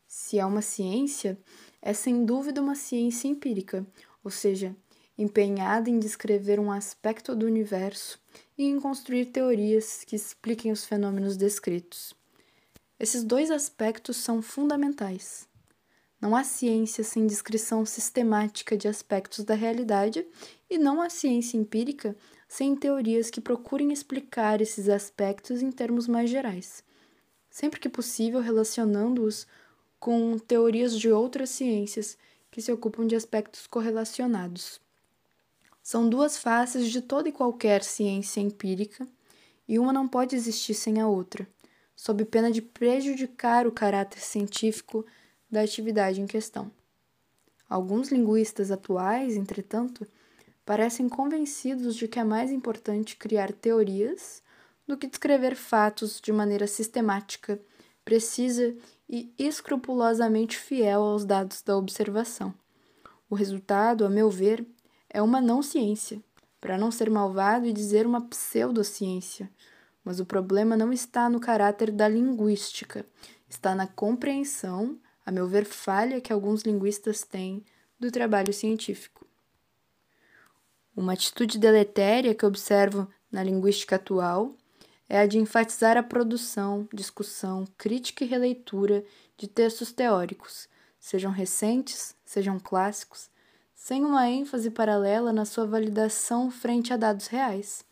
Se 0.06 0.38
é 0.38 0.44
uma 0.44 0.62
ciência, 0.62 1.38
é 1.80 1.92
sem 1.92 2.24
dúvida 2.24 2.60
uma 2.60 2.74
ciência 2.74 3.28
empírica, 3.28 3.86
ou 4.24 4.30
seja, 4.30 4.74
empenhada 5.16 5.90
em 5.90 5.98
descrever 5.98 6.58
um 6.58 6.72
aspecto 6.72 7.36
do 7.36 7.46
universo 7.46 8.18
e 8.56 8.64
em 8.64 8.80
construir 8.80 9.26
teorias 9.26 10.02
que 10.04 10.16
expliquem 10.16 10.72
os 10.72 10.84
fenômenos 10.84 11.36
descritos. 11.36 12.14
Esses 12.98 13.22
dois 13.22 13.50
aspectos 13.50 14.16
são 14.16 14.42
fundamentais. 14.42 15.48
Não 16.20 16.34
há 16.34 16.42
ciência 16.42 17.04
sem 17.04 17.26
descrição 17.26 17.86
sistemática 17.86 18.76
de 18.76 18.88
aspectos 18.88 19.44
da 19.44 19.54
realidade 19.54 20.26
e 20.70 20.78
não 20.78 21.02
há 21.02 21.10
ciência 21.10 21.58
empírica 21.58 22.16
sem 22.48 22.76
teorias 22.76 23.28
que 23.28 23.40
procurem 23.40 23.92
explicar 23.92 24.60
esses 24.60 24.88
aspectos 24.88 25.60
em 25.60 25.72
termos 25.72 26.06
mais 26.06 26.30
gerais, 26.30 26.84
sempre 27.50 27.80
que 27.80 27.88
possível 27.88 28.40
relacionando-os 28.40 29.46
com 29.98 30.38
teorias 30.38 30.98
de 30.98 31.10
outras 31.10 31.50
ciências 31.50 32.16
que 32.50 32.62
se 32.62 32.72
ocupam 32.72 33.06
de 33.06 33.16
aspectos 33.16 33.66
correlacionados. 33.66 34.80
São 35.82 36.08
duas 36.08 36.38
faces 36.38 36.90
de 36.90 37.02
toda 37.02 37.28
e 37.28 37.32
qualquer 37.32 37.82
ciência 37.82 38.40
empírica 38.40 39.06
e 39.66 39.78
uma 39.78 39.92
não 39.92 40.06
pode 40.06 40.36
existir 40.36 40.74
sem 40.74 41.00
a 41.00 41.08
outra, 41.08 41.46
sob 41.96 42.24
pena 42.24 42.50
de 42.50 42.62
prejudicar 42.62 43.66
o 43.66 43.72
caráter 43.72 44.20
científico 44.20 45.04
da 45.50 45.62
atividade 45.62 46.20
em 46.20 46.26
questão. 46.26 46.70
Alguns 47.68 48.10
linguistas 48.10 48.70
atuais, 48.70 49.36
entretanto, 49.36 50.06
parecem 50.70 51.08
convencidos 51.08 51.96
de 51.96 52.06
que 52.06 52.20
é 52.20 52.22
mais 52.22 52.52
importante 52.52 53.16
criar 53.16 53.52
teorias 53.52 54.40
do 54.86 54.96
que 54.96 55.08
descrever 55.08 55.56
fatos 55.56 56.20
de 56.20 56.32
maneira 56.32 56.68
sistemática, 56.68 57.60
precisa 58.04 58.76
e 59.08 59.34
escrupulosamente 59.36 60.56
fiel 60.56 61.02
aos 61.02 61.24
dados 61.24 61.60
da 61.60 61.76
observação. 61.76 62.54
O 63.28 63.34
resultado, 63.34 64.06
a 64.06 64.08
meu 64.08 64.30
ver, 64.30 64.64
é 65.08 65.20
uma 65.20 65.40
não 65.40 65.60
ciência, 65.60 66.22
para 66.60 66.78
não 66.78 66.92
ser 66.92 67.10
malvado 67.10 67.66
e 67.66 67.72
dizer 67.72 68.06
uma 68.06 68.20
pseudociência. 68.28 69.50
Mas 70.04 70.20
o 70.20 70.24
problema 70.24 70.76
não 70.76 70.92
está 70.92 71.28
no 71.28 71.40
caráter 71.40 71.90
da 71.90 72.06
linguística, 72.06 73.04
está 73.48 73.74
na 73.74 73.88
compreensão 73.88 75.00
a 75.26 75.32
meu 75.32 75.48
ver, 75.48 75.64
falha 75.64 76.20
que 76.20 76.32
alguns 76.32 76.62
linguistas 76.62 77.24
têm 77.24 77.64
do 77.98 78.08
trabalho 78.12 78.52
científico. 78.52 79.19
Uma 81.00 81.14
atitude 81.14 81.58
deletéria 81.58 82.34
que 82.34 82.44
observo 82.44 83.08
na 83.32 83.42
linguística 83.42 83.96
atual 83.96 84.54
é 85.08 85.18
a 85.18 85.24
de 85.24 85.38
enfatizar 85.38 85.96
a 85.96 86.02
produção, 86.02 86.86
discussão, 86.92 87.66
crítica 87.78 88.22
e 88.22 88.26
releitura 88.26 89.02
de 89.34 89.48
textos 89.48 89.92
teóricos, 89.92 90.68
sejam 90.98 91.32
recentes, 91.32 92.14
sejam 92.22 92.60
clássicos, 92.60 93.30
sem 93.74 94.04
uma 94.04 94.28
ênfase 94.28 94.70
paralela 94.70 95.32
na 95.32 95.46
sua 95.46 95.64
validação 95.64 96.50
frente 96.50 96.92
a 96.92 96.98
dados 96.98 97.28
reais. 97.28 97.82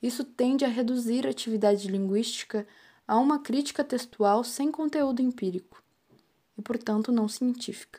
Isso 0.00 0.22
tende 0.22 0.64
a 0.64 0.68
reduzir 0.68 1.26
a 1.26 1.30
atividade 1.30 1.88
linguística 1.88 2.64
a 3.04 3.18
uma 3.18 3.40
crítica 3.40 3.82
textual 3.82 4.44
sem 4.44 4.70
conteúdo 4.70 5.20
empírico 5.20 5.82
e, 6.56 6.62
portanto, 6.62 7.10
não 7.10 7.26
científica. 7.26 7.98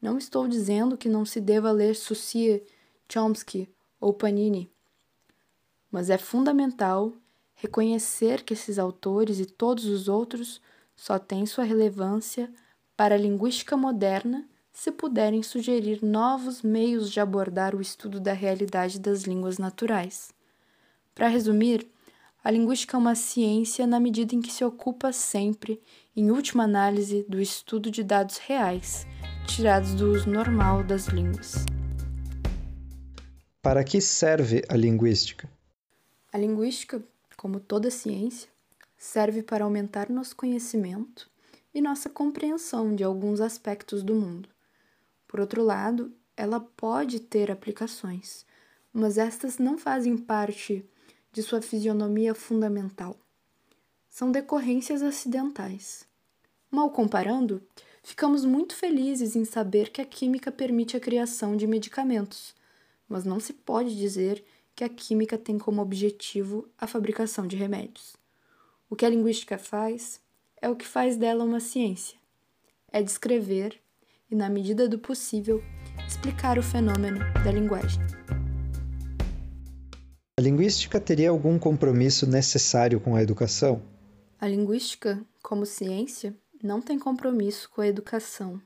Não 0.00 0.16
estou 0.16 0.48
dizendo 0.48 0.96
que 0.96 1.10
não 1.10 1.26
se 1.26 1.42
deva 1.42 1.70
ler 1.70 1.94
Saussure, 1.94 2.64
Chomsky 3.10 3.68
ou 4.00 4.14
Panini, 4.14 4.70
mas 5.90 6.08
é 6.08 6.16
fundamental 6.16 7.12
reconhecer 7.54 8.42
que 8.42 8.54
esses 8.54 8.78
autores 8.78 9.40
e 9.40 9.46
todos 9.46 9.84
os 9.86 10.08
outros 10.08 10.60
só 10.94 11.18
têm 11.18 11.44
sua 11.44 11.64
relevância 11.64 12.50
para 12.96 13.14
a 13.14 13.18
linguística 13.18 13.76
moderna 13.76 14.48
se 14.72 14.92
puderem 14.92 15.42
sugerir 15.42 16.02
novos 16.02 16.62
meios 16.62 17.10
de 17.10 17.18
abordar 17.18 17.74
o 17.74 17.80
estudo 17.80 18.20
da 18.20 18.32
realidade 18.32 18.98
das 18.98 19.22
línguas 19.22 19.58
naturais. 19.58 20.32
Para 21.14 21.28
resumir, 21.28 21.86
a 22.42 22.50
linguística 22.50 22.96
é 22.96 23.00
uma 23.00 23.14
ciência 23.14 23.86
na 23.86 24.00
medida 24.00 24.34
em 24.34 24.40
que 24.40 24.52
se 24.52 24.64
ocupa 24.64 25.12
sempre, 25.12 25.82
em 26.16 26.30
última 26.30 26.64
análise, 26.64 27.26
do 27.28 27.40
estudo 27.40 27.90
de 27.90 28.02
dados 28.02 28.38
reais, 28.38 29.06
tirados 29.46 29.94
do 29.94 30.12
uso 30.12 30.30
normal 30.30 30.82
das 30.82 31.08
línguas. 31.08 31.66
Para 33.62 33.84
que 33.84 34.00
serve 34.00 34.64
a 34.70 34.74
linguística? 34.74 35.46
A 36.32 36.38
linguística, 36.38 37.02
como 37.36 37.60
toda 37.60 37.90
ciência, 37.90 38.48
serve 38.96 39.42
para 39.42 39.64
aumentar 39.64 40.08
nosso 40.08 40.34
conhecimento 40.34 41.28
e 41.74 41.82
nossa 41.82 42.08
compreensão 42.08 42.94
de 42.94 43.04
alguns 43.04 43.38
aspectos 43.38 44.02
do 44.02 44.14
mundo. 44.14 44.48
Por 45.28 45.40
outro 45.40 45.62
lado, 45.62 46.10
ela 46.34 46.58
pode 46.58 47.20
ter 47.20 47.50
aplicações, 47.50 48.46
mas 48.94 49.18
estas 49.18 49.58
não 49.58 49.76
fazem 49.76 50.16
parte 50.16 50.82
de 51.30 51.42
sua 51.42 51.60
fisionomia 51.60 52.34
fundamental. 52.34 53.14
São 54.08 54.32
decorrências 54.32 55.02
acidentais. 55.02 56.06
Mal 56.70 56.88
comparando, 56.88 57.62
ficamos 58.02 58.42
muito 58.42 58.74
felizes 58.74 59.36
em 59.36 59.44
saber 59.44 59.90
que 59.90 60.00
a 60.00 60.06
química 60.06 60.50
permite 60.50 60.96
a 60.96 61.00
criação 61.00 61.58
de 61.58 61.66
medicamentos, 61.66 62.58
mas 63.10 63.24
não 63.24 63.40
se 63.40 63.52
pode 63.52 63.96
dizer 63.96 64.42
que 64.74 64.84
a 64.84 64.88
química 64.88 65.36
tem 65.36 65.58
como 65.58 65.82
objetivo 65.82 66.68
a 66.78 66.86
fabricação 66.86 67.46
de 67.46 67.56
remédios. 67.56 68.16
O 68.88 68.94
que 68.94 69.04
a 69.04 69.10
linguística 69.10 69.58
faz 69.58 70.20
é 70.62 70.70
o 70.70 70.76
que 70.76 70.86
faz 70.86 71.16
dela 71.16 71.44
uma 71.44 71.58
ciência: 71.58 72.16
é 72.92 73.02
descrever 73.02 73.78
e, 74.30 74.34
na 74.36 74.48
medida 74.48 74.88
do 74.88 74.98
possível, 74.98 75.62
explicar 76.06 76.56
o 76.58 76.62
fenômeno 76.62 77.18
da 77.44 77.50
linguagem. 77.50 78.00
A 80.38 80.42
linguística 80.42 81.00
teria 81.00 81.30
algum 81.30 81.58
compromisso 81.58 82.26
necessário 82.26 83.00
com 83.00 83.14
a 83.16 83.22
educação? 83.22 83.82
A 84.38 84.48
linguística, 84.48 85.22
como 85.42 85.66
ciência, 85.66 86.34
não 86.62 86.80
tem 86.80 86.98
compromisso 86.98 87.68
com 87.70 87.80
a 87.82 87.86
educação. 87.86 88.60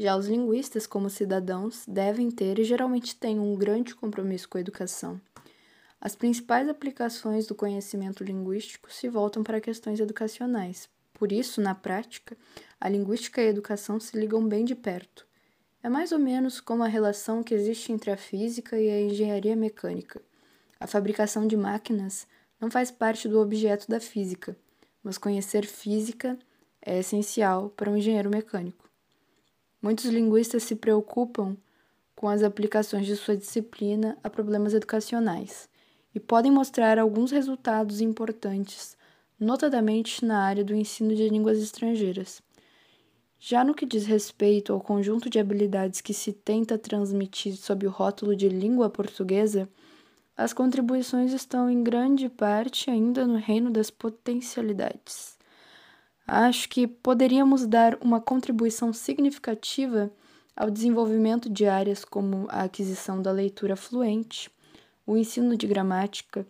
Já 0.00 0.16
os 0.16 0.28
linguistas, 0.28 0.86
como 0.86 1.10
cidadãos, 1.10 1.84
devem 1.86 2.30
ter 2.30 2.58
e 2.58 2.64
geralmente 2.64 3.14
têm 3.14 3.38
um 3.38 3.54
grande 3.54 3.94
compromisso 3.94 4.48
com 4.48 4.56
a 4.56 4.60
educação. 4.62 5.20
As 6.00 6.16
principais 6.16 6.70
aplicações 6.70 7.46
do 7.46 7.54
conhecimento 7.54 8.24
linguístico 8.24 8.90
se 8.90 9.10
voltam 9.10 9.42
para 9.42 9.60
questões 9.60 10.00
educacionais. 10.00 10.88
Por 11.12 11.30
isso, 11.30 11.60
na 11.60 11.74
prática, 11.74 12.34
a 12.80 12.88
linguística 12.88 13.42
e 13.42 13.48
a 13.48 13.50
educação 13.50 14.00
se 14.00 14.18
ligam 14.18 14.48
bem 14.48 14.64
de 14.64 14.74
perto. 14.74 15.26
É 15.82 15.90
mais 15.90 16.12
ou 16.12 16.18
menos 16.18 16.62
como 16.62 16.82
a 16.82 16.88
relação 16.88 17.42
que 17.42 17.52
existe 17.52 17.92
entre 17.92 18.10
a 18.10 18.16
física 18.16 18.80
e 18.80 18.88
a 18.88 19.02
engenharia 19.02 19.54
mecânica. 19.54 20.22
A 20.80 20.86
fabricação 20.86 21.46
de 21.46 21.58
máquinas 21.58 22.26
não 22.58 22.70
faz 22.70 22.90
parte 22.90 23.28
do 23.28 23.38
objeto 23.38 23.86
da 23.86 24.00
física, 24.00 24.56
mas 25.02 25.18
conhecer 25.18 25.66
física 25.66 26.38
é 26.80 27.00
essencial 27.00 27.68
para 27.76 27.90
um 27.90 27.98
engenheiro 27.98 28.30
mecânico. 28.30 28.89
Muitos 29.82 30.06
linguistas 30.06 30.62
se 30.62 30.76
preocupam 30.76 31.56
com 32.14 32.28
as 32.28 32.42
aplicações 32.42 33.06
de 33.06 33.16
sua 33.16 33.34
disciplina 33.34 34.18
a 34.22 34.28
problemas 34.28 34.74
educacionais 34.74 35.70
e 36.14 36.20
podem 36.20 36.52
mostrar 36.52 36.98
alguns 36.98 37.30
resultados 37.30 38.02
importantes, 38.02 38.96
notadamente 39.38 40.22
na 40.22 40.44
área 40.44 40.62
do 40.62 40.74
ensino 40.74 41.14
de 41.14 41.28
línguas 41.30 41.58
estrangeiras. 41.58 42.42
Já 43.38 43.64
no 43.64 43.74
que 43.74 43.86
diz 43.86 44.04
respeito 44.04 44.70
ao 44.70 44.82
conjunto 44.82 45.30
de 45.30 45.38
habilidades 45.38 46.02
que 46.02 46.12
se 46.12 46.30
tenta 46.30 46.76
transmitir 46.76 47.56
sob 47.56 47.86
o 47.86 47.90
rótulo 47.90 48.36
de 48.36 48.50
língua 48.50 48.90
portuguesa, 48.90 49.66
as 50.36 50.52
contribuições 50.52 51.32
estão 51.32 51.70
em 51.70 51.82
grande 51.82 52.28
parte 52.28 52.90
ainda 52.90 53.26
no 53.26 53.38
reino 53.38 53.70
das 53.70 53.90
potencialidades. 53.90 55.39
Acho 56.32 56.68
que 56.68 56.86
poderíamos 56.86 57.66
dar 57.66 57.98
uma 58.00 58.20
contribuição 58.20 58.92
significativa 58.92 60.12
ao 60.54 60.70
desenvolvimento 60.70 61.50
de 61.50 61.66
áreas 61.66 62.04
como 62.04 62.46
a 62.48 62.62
aquisição 62.62 63.20
da 63.20 63.32
leitura 63.32 63.74
fluente, 63.74 64.48
o 65.04 65.16
ensino 65.16 65.56
de 65.56 65.66
gramática, 65.66 66.46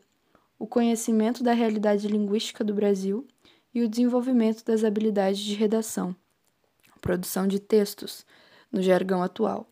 o 0.59 0.66
conhecimento 0.66 1.43
da 1.43 1.55
realidade 1.55 2.07
linguística 2.09 2.62
do 2.62 2.75
Brasil 2.75 3.27
e 3.75 3.83
o 3.83 3.88
desenvolvimento 3.88 4.62
das 4.66 4.85
habilidades 4.85 5.40
de 5.40 5.55
redação 5.55 6.14
produção 7.01 7.47
de 7.47 7.59
textos, 7.59 8.27
no 8.71 8.83
jargão 8.83 9.23
atual. 9.23 9.66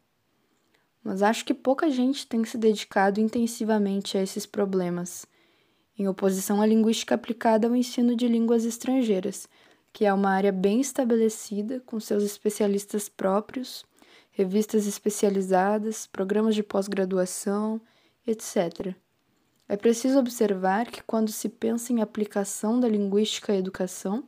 Mas 1.05 1.23
acho 1.23 1.45
que 1.45 1.53
pouca 1.53 1.91
gente 1.91 2.27
tem 2.27 2.43
se 2.47 2.57
dedicado 2.57 3.21
intensivamente 3.21 4.17
a 4.17 4.23
esses 4.23 4.47
problemas, 4.47 5.27
em 5.99 6.09
oposição 6.09 6.63
à 6.63 6.67
linguística 6.67 7.15
aplicada 7.15 7.69
ao 7.69 7.77
ensino 7.77 8.17
de 8.17 8.27
línguas 8.27 8.65
estrangeiras, 8.65 9.47
que 9.93 10.05
é 10.05 10.13
uma 10.13 10.31
área 10.31 10.53
bem 10.53 10.81
estabelecida, 10.81 11.81
com 11.87 11.99
seus 11.99 12.23
especialistas 12.23 13.09
próprios, 13.09 13.85
revistas 14.31 14.87
especializadas, 14.87 16.07
programas 16.07 16.55
de 16.55 16.63
pós-graduação, 16.63 17.81
etc. 18.27 18.95
É 19.69 19.77
preciso 19.77 20.19
observar 20.19 20.91
que, 20.91 21.03
quando 21.03 21.31
se 21.31 21.49
pensa 21.49 21.93
em 21.93 22.01
aplicação 22.01 22.81
da 22.81 22.89
linguística 22.89 23.53
à 23.53 23.57
educação, 23.57 24.25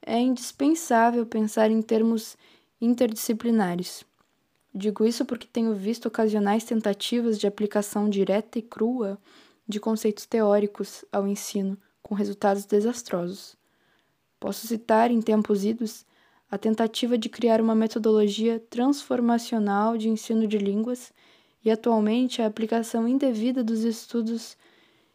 é 0.00 0.18
indispensável 0.20 1.26
pensar 1.26 1.70
em 1.70 1.82
termos 1.82 2.36
interdisciplinares. 2.80 4.04
Digo 4.72 5.04
isso 5.04 5.24
porque 5.24 5.48
tenho 5.50 5.74
visto 5.74 6.06
ocasionais 6.06 6.62
tentativas 6.62 7.38
de 7.38 7.46
aplicação 7.46 8.08
direta 8.08 8.58
e 8.58 8.62
crua 8.62 9.18
de 9.66 9.80
conceitos 9.80 10.26
teóricos 10.26 11.04
ao 11.10 11.26
ensino, 11.26 11.76
com 12.02 12.14
resultados 12.14 12.64
desastrosos. 12.64 13.57
Posso 14.40 14.66
citar, 14.66 15.10
em 15.10 15.20
tempos 15.20 15.64
idos, 15.64 16.06
a 16.50 16.56
tentativa 16.56 17.18
de 17.18 17.28
criar 17.28 17.60
uma 17.60 17.74
metodologia 17.74 18.58
transformacional 18.70 19.98
de 19.98 20.08
ensino 20.08 20.46
de 20.46 20.58
línguas 20.58 21.12
e, 21.64 21.70
atualmente, 21.70 22.40
a 22.40 22.46
aplicação 22.46 23.06
indevida 23.06 23.62
dos 23.62 23.80
estudos 23.80 24.56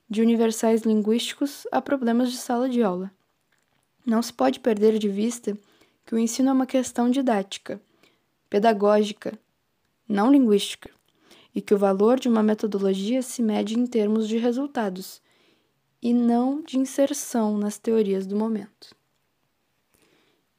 de 0.09 0.21
universais 0.21 0.81
linguísticos 0.81 1.65
a 1.71 1.81
problemas 1.81 2.31
de 2.31 2.37
sala 2.37 2.69
de 2.69 2.83
aula. 2.83 3.11
Não 4.05 4.21
se 4.21 4.33
pode 4.33 4.59
perder 4.59 4.99
de 4.99 5.07
vista 5.07 5.57
que 6.05 6.13
o 6.13 6.19
ensino 6.19 6.49
é 6.49 6.53
uma 6.53 6.65
questão 6.65 7.09
didática, 7.09 7.81
pedagógica, 8.49 9.39
não 10.07 10.29
linguística, 10.29 10.91
e 11.55 11.61
que 11.61 11.73
o 11.73 11.77
valor 11.77 12.19
de 12.19 12.27
uma 12.27 12.43
metodologia 12.43 13.21
se 13.21 13.41
mede 13.41 13.79
em 13.79 13.85
termos 13.85 14.27
de 14.27 14.37
resultados 14.37 15.21
e 16.01 16.13
não 16.13 16.61
de 16.61 16.77
inserção 16.77 17.57
nas 17.57 17.77
teorias 17.77 18.27
do 18.27 18.35
momento. 18.35 18.93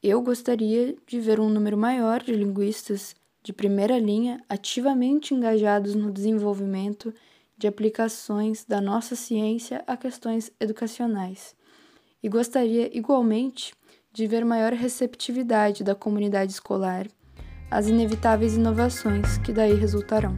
Eu 0.07 0.21
gostaria 0.21 0.95
de 1.07 1.19
ver 1.19 1.41
um 1.41 1.49
número 1.49 1.79
maior 1.79 2.23
de 2.23 2.35
linguistas 2.35 3.17
de 3.43 3.55
primeira 3.55 3.99
linha 3.99 4.45
ativamente 4.51 5.33
engajados 5.33 5.95
no 5.95 6.13
desenvolvimento 6.13 7.11
de 7.57 7.67
aplicações 7.67 8.67
da 8.67 8.83
nossa 8.83 9.17
ciência 9.17 9.83
a 9.87 9.97
questões 9.97 10.53
educacionais 10.61 11.57
e 12.23 12.29
gostaria 12.29 12.95
igualmente 12.95 13.73
de 14.13 14.27
ver 14.27 14.45
maior 14.45 14.75
receptividade 14.75 15.83
da 15.83 15.95
comunidade 15.95 16.53
escolar 16.53 17.07
às 17.71 17.89
inevitáveis 17.89 18.57
inovações 18.57 19.39
que 19.39 19.55
daí 19.55 19.73
resultarão. 19.73 20.37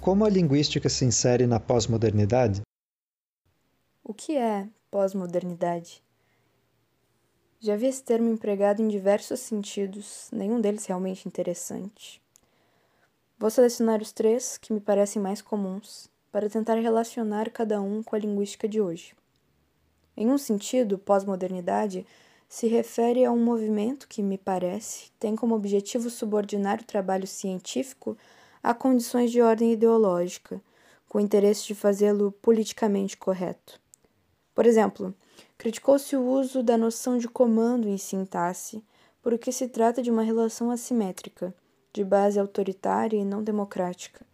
Como 0.00 0.24
a 0.24 0.30
linguística 0.30 0.88
se 0.88 1.04
insere 1.04 1.46
na 1.46 1.60
pós-modernidade? 1.60 2.62
O 4.02 4.14
que 4.14 4.38
é 4.38 4.66
pós-modernidade? 4.90 6.02
Já 7.60 7.74
vi 7.74 7.86
esse 7.86 8.04
termo 8.04 8.30
empregado 8.30 8.80
em 8.80 8.86
diversos 8.86 9.40
sentidos, 9.40 10.28
nenhum 10.30 10.60
deles 10.60 10.86
realmente 10.86 11.26
interessante. 11.26 12.22
Vou 13.36 13.50
selecionar 13.50 14.00
os 14.00 14.12
três 14.12 14.56
que 14.56 14.72
me 14.72 14.78
parecem 14.78 15.20
mais 15.20 15.42
comuns 15.42 16.08
para 16.30 16.48
tentar 16.48 16.76
relacionar 16.76 17.50
cada 17.50 17.80
um 17.80 18.00
com 18.00 18.14
a 18.14 18.18
linguística 18.18 18.68
de 18.68 18.80
hoje. 18.80 19.12
Em 20.16 20.30
um 20.30 20.38
sentido, 20.38 20.98
pós-modernidade 20.98 22.06
se 22.48 22.68
refere 22.68 23.24
a 23.24 23.32
um 23.32 23.42
movimento 23.42 24.06
que, 24.06 24.22
me 24.22 24.38
parece, 24.38 25.10
tem 25.18 25.34
como 25.34 25.56
objetivo 25.56 26.08
subordinar 26.10 26.80
o 26.80 26.86
trabalho 26.86 27.26
científico 27.26 28.16
a 28.62 28.72
condições 28.72 29.32
de 29.32 29.42
ordem 29.42 29.72
ideológica, 29.72 30.62
com 31.08 31.18
o 31.18 31.20
interesse 31.20 31.66
de 31.66 31.74
fazê-lo 31.74 32.30
politicamente 32.30 33.16
correto. 33.16 33.80
Por 34.58 34.66
exemplo, 34.66 35.14
criticou-se 35.56 36.16
o 36.16 36.26
uso 36.28 36.64
da 36.64 36.76
noção 36.76 37.16
de 37.16 37.28
comando 37.28 37.88
em 37.88 37.96
sintaxe, 37.96 38.82
porque 39.22 39.52
se 39.52 39.68
trata 39.68 40.02
de 40.02 40.10
uma 40.10 40.24
relação 40.24 40.72
assimétrica, 40.72 41.54
de 41.92 42.02
base 42.02 42.40
autoritária 42.40 43.16
e 43.16 43.24
não 43.24 43.40
democrática. 43.40 44.26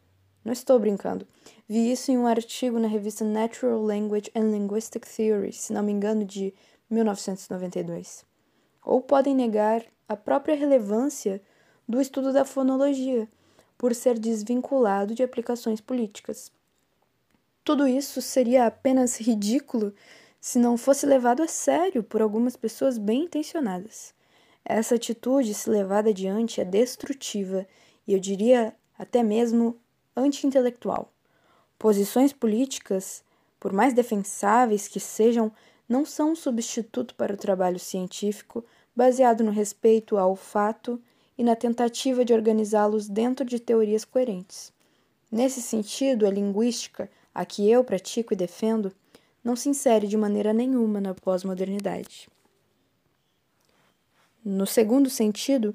Não 0.42 0.50
estou 0.50 0.78
brincando. 0.78 1.28
Vi 1.68 1.92
isso 1.92 2.10
em 2.10 2.16
um 2.16 2.26
artigo 2.26 2.78
na 2.78 2.88
revista 2.88 3.22
Natural 3.22 3.78
Language 3.78 4.30
and 4.34 4.50
Linguistic 4.50 5.04
Theory, 5.06 5.52
se 5.52 5.74
não 5.74 5.82
me 5.82 5.92
engano, 5.92 6.24
de 6.24 6.54
1992. 6.88 8.24
Ou 8.82 9.02
podem 9.02 9.34
negar 9.34 9.84
a 10.08 10.16
própria 10.16 10.56
relevância 10.56 11.42
do 11.86 12.00
estudo 12.00 12.32
da 12.32 12.46
fonologia, 12.46 13.28
por 13.76 13.94
ser 13.94 14.18
desvinculado 14.18 15.14
de 15.14 15.22
aplicações 15.22 15.82
políticas. 15.82 16.50
Tudo 17.64 17.88
isso 17.88 18.20
seria 18.20 18.66
apenas 18.66 19.18
ridículo 19.18 19.94
se 20.38 20.58
não 20.58 20.76
fosse 20.76 21.06
levado 21.06 21.42
a 21.42 21.48
sério 21.48 22.04
por 22.04 22.20
algumas 22.20 22.56
pessoas 22.56 22.98
bem 22.98 23.22
intencionadas. 23.22 24.12
Essa 24.62 24.96
atitude, 24.96 25.54
se 25.54 25.70
levada 25.70 26.10
adiante, 26.10 26.60
é 26.60 26.64
destrutiva 26.64 27.66
e 28.06 28.12
eu 28.12 28.20
diria 28.20 28.76
até 28.98 29.22
mesmo 29.22 29.80
anti-intelectual. 30.14 31.10
Posições 31.78 32.34
políticas, 32.34 33.24
por 33.58 33.72
mais 33.72 33.94
defensáveis 33.94 34.86
que 34.86 35.00
sejam, 35.00 35.50
não 35.88 36.04
são 36.04 36.32
um 36.32 36.36
substituto 36.36 37.14
para 37.14 37.32
o 37.32 37.38
trabalho 37.38 37.78
científico 37.78 38.62
baseado 38.94 39.42
no 39.42 39.50
respeito 39.50 40.18
ao 40.18 40.36
fato 40.36 41.00
e 41.36 41.42
na 41.42 41.56
tentativa 41.56 42.26
de 42.26 42.34
organizá-los 42.34 43.08
dentro 43.08 43.44
de 43.44 43.58
teorias 43.58 44.04
coerentes. 44.04 44.70
Nesse 45.32 45.62
sentido, 45.62 46.26
a 46.26 46.30
linguística, 46.30 47.10
a 47.34 47.44
que 47.44 47.68
eu 47.68 47.82
pratico 47.82 48.32
e 48.32 48.36
defendo, 48.36 48.92
não 49.42 49.56
se 49.56 49.68
insere 49.68 50.06
de 50.06 50.16
maneira 50.16 50.52
nenhuma 50.52 51.00
na 51.00 51.14
pós-modernidade. 51.14 52.28
No 54.44 54.66
segundo 54.66 55.10
sentido, 55.10 55.74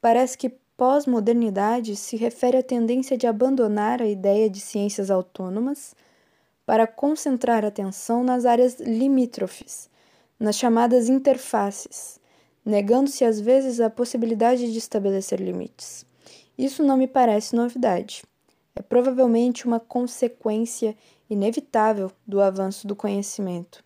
parece 0.00 0.38
que 0.38 0.50
pós-modernidade 0.76 1.96
se 1.96 2.16
refere 2.16 2.56
à 2.56 2.62
tendência 2.62 3.16
de 3.16 3.26
abandonar 3.26 4.00
a 4.00 4.06
ideia 4.06 4.48
de 4.48 4.60
ciências 4.60 5.10
autônomas 5.10 5.94
para 6.64 6.86
concentrar 6.86 7.64
atenção 7.64 8.22
nas 8.22 8.46
áreas 8.46 8.78
limítrofes, 8.78 9.90
nas 10.38 10.56
chamadas 10.56 11.08
interfaces, 11.08 12.20
negando-se 12.64 13.24
às 13.24 13.40
vezes 13.40 13.80
a 13.80 13.90
possibilidade 13.90 14.70
de 14.70 14.78
estabelecer 14.78 15.40
limites. 15.40 16.06
Isso 16.56 16.82
não 16.82 16.96
me 16.96 17.06
parece 17.06 17.56
novidade. 17.56 18.22
É 18.74 18.82
provavelmente 18.82 19.66
uma 19.66 19.80
consequência 19.80 20.96
inevitável 21.28 22.10
do 22.26 22.40
avanço 22.40 22.86
do 22.86 22.96
conhecimento. 22.96 23.84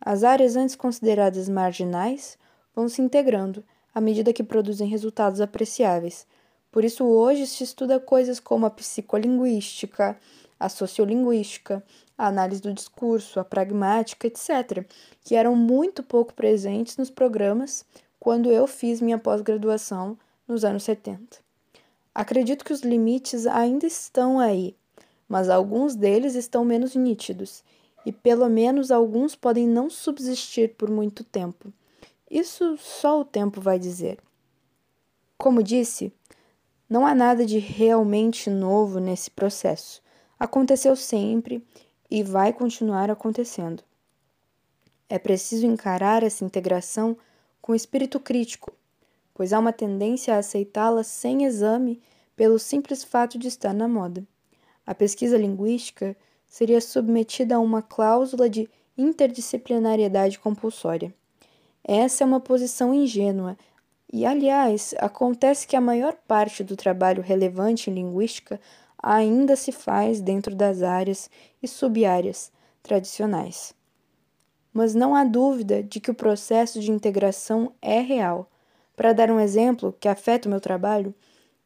As 0.00 0.22
áreas 0.22 0.56
antes 0.56 0.76
consideradas 0.76 1.48
marginais 1.48 2.38
vão 2.74 2.88
se 2.88 3.00
integrando 3.00 3.64
à 3.94 4.00
medida 4.00 4.32
que 4.32 4.42
produzem 4.42 4.88
resultados 4.88 5.40
apreciáveis. 5.40 6.26
Por 6.70 6.84
isso, 6.84 7.04
hoje 7.04 7.46
se 7.46 7.62
estuda 7.64 8.00
coisas 8.00 8.40
como 8.40 8.66
a 8.66 8.70
psicolinguística, 8.70 10.18
a 10.58 10.68
sociolinguística, 10.68 11.82
a 12.18 12.26
análise 12.26 12.60
do 12.60 12.72
discurso, 12.72 13.38
a 13.38 13.44
pragmática, 13.44 14.26
etc., 14.26 14.86
que 15.22 15.34
eram 15.34 15.54
muito 15.54 16.02
pouco 16.02 16.34
presentes 16.34 16.96
nos 16.96 17.10
programas 17.10 17.84
quando 18.18 18.50
eu 18.50 18.66
fiz 18.66 19.00
minha 19.00 19.18
pós-graduação 19.18 20.18
nos 20.48 20.64
anos 20.64 20.82
70. 20.82 21.43
Acredito 22.14 22.64
que 22.64 22.72
os 22.72 22.82
limites 22.82 23.46
ainda 23.46 23.86
estão 23.86 24.38
aí, 24.38 24.76
mas 25.28 25.48
alguns 25.48 25.96
deles 25.96 26.34
estão 26.34 26.64
menos 26.64 26.94
nítidos, 26.94 27.64
e 28.06 28.12
pelo 28.12 28.48
menos 28.48 28.90
alguns 28.90 29.34
podem 29.34 29.66
não 29.66 29.90
subsistir 29.90 30.74
por 30.76 30.88
muito 30.88 31.24
tempo. 31.24 31.72
Isso 32.30 32.76
só 32.78 33.20
o 33.20 33.24
tempo 33.24 33.60
vai 33.60 33.78
dizer. 33.78 34.18
Como 35.36 35.62
disse, 35.62 36.12
não 36.88 37.06
há 37.06 37.14
nada 37.14 37.44
de 37.44 37.58
realmente 37.58 38.48
novo 38.48 39.00
nesse 39.00 39.30
processo. 39.30 40.02
Aconteceu 40.38 40.94
sempre 40.94 41.66
e 42.10 42.22
vai 42.22 42.52
continuar 42.52 43.10
acontecendo. 43.10 43.82
É 45.08 45.18
preciso 45.18 45.66
encarar 45.66 46.22
essa 46.22 46.44
integração 46.44 47.16
com 47.60 47.74
espírito 47.74 48.20
crítico, 48.20 48.72
pois 49.34 49.52
há 49.52 49.58
uma 49.58 49.72
tendência 49.72 50.34
a 50.34 50.38
aceitá-la 50.38 51.02
sem 51.02 51.44
exame 51.44 52.00
pelo 52.36 52.58
simples 52.58 53.04
fato 53.04 53.38
de 53.38 53.48
estar 53.48 53.74
na 53.74 53.86
moda. 53.86 54.24
A 54.86 54.94
pesquisa 54.94 55.36
linguística 55.36 56.16
seria 56.46 56.80
submetida 56.80 57.56
a 57.56 57.60
uma 57.60 57.82
cláusula 57.82 58.48
de 58.48 58.70
interdisciplinariedade 58.96 60.38
compulsória. 60.38 61.12
Essa 61.82 62.24
é 62.24 62.26
uma 62.26 62.40
posição 62.40 62.94
ingênua, 62.94 63.56
e, 64.16 64.24
aliás, 64.24 64.94
acontece 64.98 65.66
que 65.66 65.74
a 65.74 65.80
maior 65.80 66.14
parte 66.28 66.62
do 66.62 66.76
trabalho 66.76 67.20
relevante 67.20 67.90
em 67.90 67.94
linguística 67.94 68.60
ainda 68.96 69.56
se 69.56 69.72
faz 69.72 70.20
dentro 70.20 70.54
das 70.54 70.82
áreas 70.82 71.28
e 71.60 71.66
subáreas 71.66 72.52
tradicionais. 72.80 73.74
Mas 74.72 74.94
não 74.94 75.16
há 75.16 75.24
dúvida 75.24 75.82
de 75.82 75.98
que 75.98 76.12
o 76.12 76.14
processo 76.14 76.78
de 76.78 76.92
integração 76.92 77.72
é 77.82 78.00
real. 78.00 78.48
Para 78.96 79.12
dar 79.12 79.30
um 79.30 79.40
exemplo 79.40 79.94
que 79.98 80.08
afeta 80.08 80.48
o 80.48 80.50
meu 80.50 80.60
trabalho, 80.60 81.14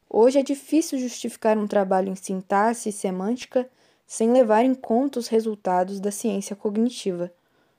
hoje 0.09 0.39
é 0.39 0.43
difícil 0.43 0.99
justificar 0.99 1.59
um 1.59 1.67
trabalho 1.67 2.11
em 2.11 2.17
sintaxe 2.17 2.89
e 2.89 2.93
semântica 2.93 3.69
sem 4.07 4.33
levar 4.33 4.65
em 4.65 4.75
conta 4.75 5.19
os 5.19 5.29
resultados 5.29 6.01
da 6.01 6.11
ciência 6.11 6.57
cognitiva. 6.57 7.31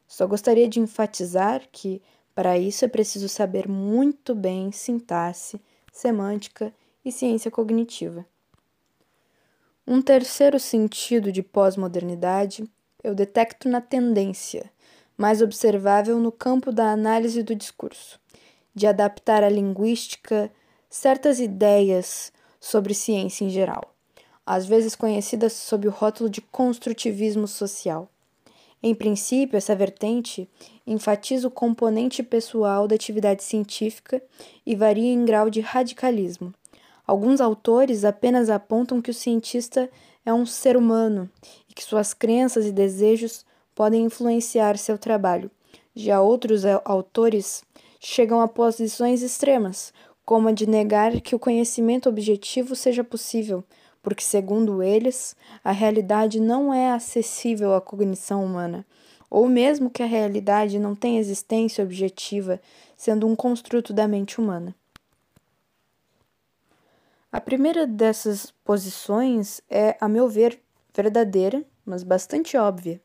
Só 0.08 0.28
gostaria 0.28 0.68
de 0.68 0.80
enfatizar 0.80 1.64
que, 1.72 2.02
para 2.36 2.58
isso 2.58 2.86
é 2.86 2.88
preciso 2.88 3.28
saber 3.28 3.68
muito 3.68 4.36
bem 4.36 4.72
sintaxe, 4.72 5.60
semântica 5.92 6.72
e 7.04 7.12
ciência 7.12 7.50
cognitiva. 7.50 8.26
Um 9.88 10.04
terceiro 10.04 10.60
sentido 10.60 11.32
de 11.32 11.42
pós-modernidade 11.42 12.70
eu 13.04 13.16
detecto 13.16 13.68
na 13.68 13.82
tendência, 13.82 14.70
mais 15.18 15.42
observável 15.42 16.20
no 16.20 16.32
campo 16.32 16.72
da 16.72 16.92
análise 16.92 17.42
do 17.42 17.56
discurso, 17.56 18.20
de 18.74 18.88
adaptar 18.88 19.44
à 19.44 19.50
linguística 19.50 20.52
certas 20.90 21.40
ideias 21.40 22.32
sobre 22.60 22.94
ciência 22.94 23.46
em 23.46 23.50
geral, 23.50 23.94
às 24.46 24.66
vezes 24.66 24.96
conhecidas 24.96 25.54
sob 25.54 25.88
o 25.88 25.92
rótulo 25.92 26.30
de 26.30 26.42
construtivismo 26.42 27.48
social. 27.48 28.10
Em 28.82 28.96
princípio, 28.96 29.58
essa 29.58 29.76
vertente 29.76 30.50
enfatiza 30.88 31.48
o 31.48 31.52
componente 31.52 32.24
pessoal 32.24 32.88
da 32.88 32.96
atividade 32.96 33.44
científica 33.44 34.22
e 34.66 34.76
varia 34.76 35.12
em 35.12 35.26
grau 35.26 35.50
de 35.50 35.60
radicalismo. 35.60 36.54
Alguns 37.06 37.42
autores 37.42 38.06
apenas 38.06 38.50
apontam 38.50 39.02
que 39.02 39.12
o 39.12 39.14
cientista 39.14 39.90
é 40.26 40.34
um 40.34 40.46
ser 40.46 40.78
humano 40.78 41.30
e 41.68 41.74
que 41.74 41.84
suas 41.84 42.14
crenças 42.14 42.66
e 42.66 42.72
desejos 42.72 43.46
podem 43.76 44.06
influenciar 44.06 44.78
seu 44.78 44.98
trabalho. 44.98 45.52
Já 45.94 46.22
outros 46.22 46.64
autores 46.86 47.64
chegam 48.00 48.42
a 48.42 48.48
posições 48.48 49.22
extremas, 49.22 49.94
como 50.26 50.48
a 50.48 50.52
de 50.52 50.68
negar 50.68 51.20
que 51.22 51.36
o 51.36 51.40
conhecimento 51.40 52.08
objetivo 52.08 52.76
seja 52.76 53.04
possível, 53.04 53.64
porque, 54.02 54.24
segundo 54.24 54.82
eles, 54.82 55.36
a 55.64 55.72
realidade 55.72 56.40
não 56.40 56.74
é 56.74 56.92
acessível 56.92 57.74
à 57.74 57.82
cognição 57.82 58.44
humana, 58.46 58.86
ou 59.30 59.48
mesmo 59.48 59.90
que 59.90 60.02
a 60.02 60.08
realidade 60.08 60.80
não 60.80 60.96
tenha 60.96 61.20
existência 61.20 61.84
objetiva, 61.84 62.62
sendo 62.96 63.28
um 63.28 63.36
construto 63.36 63.94
da 63.94 64.08
mente 64.08 64.40
humana. 64.40 64.74
A 67.32 67.40
primeira 67.40 67.86
dessas 67.86 68.52
posições 68.64 69.62
é, 69.70 69.96
a 70.02 70.08
meu 70.08 70.28
ver, 70.28 70.60
verdadeira, 70.96 71.64
mas 71.86 72.02
bastante 72.02 72.58
óbvia. 72.58 73.00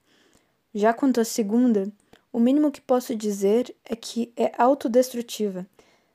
Já 0.74 0.94
quanto 0.94 1.20
à 1.20 1.24
segunda, 1.24 1.92
o 2.34 2.40
mínimo 2.40 2.72
que 2.72 2.80
posso 2.80 3.14
dizer 3.14 3.72
é 3.84 3.94
que 3.94 4.32
é 4.36 4.50
autodestrutiva. 4.58 5.64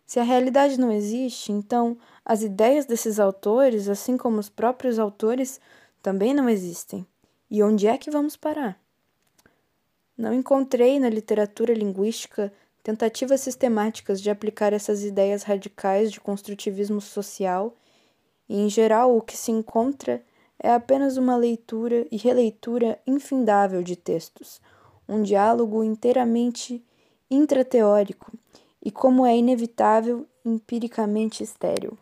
Se 0.05 0.19
a 0.19 0.23
realidade 0.23 0.77
não 0.77 0.91
existe, 0.91 1.49
então 1.49 1.97
as 2.25 2.41
ideias 2.41 2.85
desses 2.85 3.21
autores, 3.21 3.87
assim 3.87 4.17
como 4.17 4.37
os 4.37 4.49
próprios 4.49 4.99
autores, 4.99 5.61
também 6.03 6.33
não 6.33 6.49
existem. 6.49 7.07
E 7.49 7.63
onde 7.63 7.87
é 7.87 7.97
que 7.97 8.11
vamos 8.11 8.35
parar? 8.35 8.77
Não 10.17 10.33
encontrei 10.33 10.99
na 10.99 11.07
literatura 11.07 11.73
linguística 11.73 12.51
tentativas 12.83 13.39
sistemáticas 13.39 14.19
de 14.19 14.29
aplicar 14.29 14.73
essas 14.73 15.05
ideias 15.05 15.43
radicais 15.43 16.11
de 16.11 16.19
construtivismo 16.19 16.99
social, 16.99 17.77
e 18.49 18.59
em 18.59 18.69
geral 18.69 19.15
o 19.15 19.21
que 19.21 19.37
se 19.37 19.53
encontra 19.53 20.21
é 20.61 20.69
apenas 20.69 21.15
uma 21.15 21.37
leitura 21.37 22.05
e 22.11 22.17
releitura 22.17 22.99
infindável 23.07 23.81
de 23.81 23.95
textos, 23.95 24.59
um 25.09 25.23
diálogo 25.23 25.83
inteiramente 25.83 26.83
intrateórico 27.29 28.31
e, 28.81 28.91
como 28.91 29.25
é 29.25 29.35
inevitável, 29.35 30.25
empiricamente 30.45 31.43
estéril. 31.43 31.97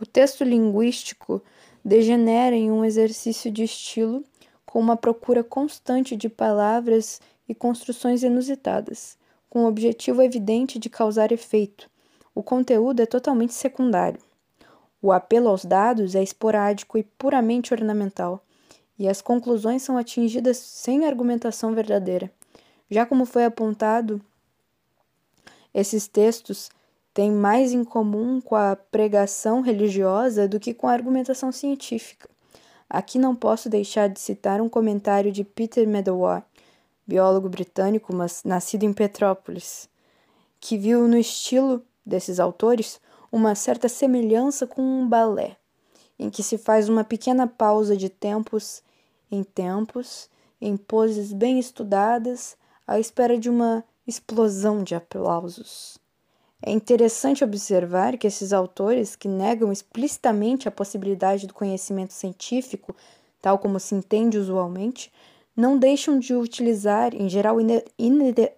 O 0.00 0.06
texto 0.06 0.44
linguístico 0.44 1.42
degenera 1.84 2.56
em 2.56 2.70
um 2.70 2.84
exercício 2.84 3.50
de 3.50 3.64
estilo 3.64 4.24
com 4.64 4.80
uma 4.80 4.96
procura 4.96 5.44
constante 5.44 6.16
de 6.16 6.28
palavras 6.28 7.20
e 7.48 7.54
construções 7.54 8.22
inusitadas, 8.22 9.18
com 9.50 9.64
o 9.64 9.68
objetivo 9.68 10.22
evidente 10.22 10.78
de 10.78 10.88
causar 10.88 11.30
efeito. 11.30 11.90
O 12.34 12.42
conteúdo 12.42 13.00
é 13.00 13.06
totalmente 13.06 13.52
secundário. 13.52 14.20
O 15.00 15.12
apelo 15.12 15.48
aos 15.48 15.64
dados 15.64 16.14
é 16.14 16.22
esporádico 16.22 16.98
e 16.98 17.02
puramente 17.02 17.72
ornamental, 17.72 18.42
e 18.98 19.08
as 19.08 19.22
conclusões 19.22 19.82
são 19.82 19.96
atingidas 19.96 20.56
sem 20.56 21.06
argumentação 21.06 21.74
verdadeira. 21.74 22.30
Já 22.90 23.06
como 23.06 23.24
foi 23.24 23.44
apontado, 23.44 24.20
esses 25.72 26.08
textos 26.08 26.70
têm 27.14 27.30
mais 27.30 27.72
em 27.72 27.84
comum 27.84 28.40
com 28.40 28.56
a 28.56 28.74
pregação 28.74 29.60
religiosa 29.60 30.48
do 30.48 30.58
que 30.58 30.74
com 30.74 30.88
a 30.88 30.92
argumentação 30.92 31.52
científica. 31.52 32.28
Aqui 32.88 33.18
não 33.18 33.36
posso 33.36 33.68
deixar 33.68 34.08
de 34.08 34.18
citar 34.18 34.60
um 34.60 34.68
comentário 34.68 35.30
de 35.30 35.44
Peter 35.44 35.86
Medawar, 35.86 36.44
biólogo 37.06 37.48
britânico, 37.48 38.14
mas 38.14 38.42
nascido 38.44 38.84
em 38.84 38.92
Petrópolis, 38.92 39.88
que 40.58 40.78
viu 40.78 41.06
no 41.06 41.16
estilo 41.16 41.82
desses 42.04 42.40
autores 42.40 43.00
uma 43.30 43.54
certa 43.54 43.88
semelhança 43.88 44.66
com 44.66 44.80
um 44.80 45.06
balé, 45.06 45.56
em 46.18 46.30
que 46.30 46.42
se 46.42 46.56
faz 46.56 46.88
uma 46.88 47.04
pequena 47.04 47.46
pausa 47.46 47.96
de 47.96 48.08
tempos 48.08 48.82
em 49.30 49.42
tempos, 49.42 50.28
em 50.60 50.76
poses 50.76 51.32
bem 51.32 51.58
estudadas, 51.58 52.56
à 52.86 52.98
espera 52.98 53.38
de 53.38 53.48
uma 53.50 53.84
explosão 54.06 54.82
de 54.82 54.94
aplausos. 54.94 55.98
É 56.60 56.72
interessante 56.72 57.44
observar 57.44 58.16
que 58.18 58.26
esses 58.26 58.52
autores, 58.52 59.14
que 59.14 59.28
negam 59.28 59.70
explicitamente 59.70 60.66
a 60.66 60.72
possibilidade 60.72 61.46
do 61.46 61.54
conhecimento 61.54 62.12
científico, 62.12 62.96
tal 63.40 63.58
como 63.58 63.78
se 63.78 63.94
entende 63.94 64.36
usualmente, 64.38 65.12
não 65.54 65.78
deixam 65.78 66.18
de 66.18 66.34
utilizar, 66.34 67.14
em 67.14 67.28
geral 67.28 67.58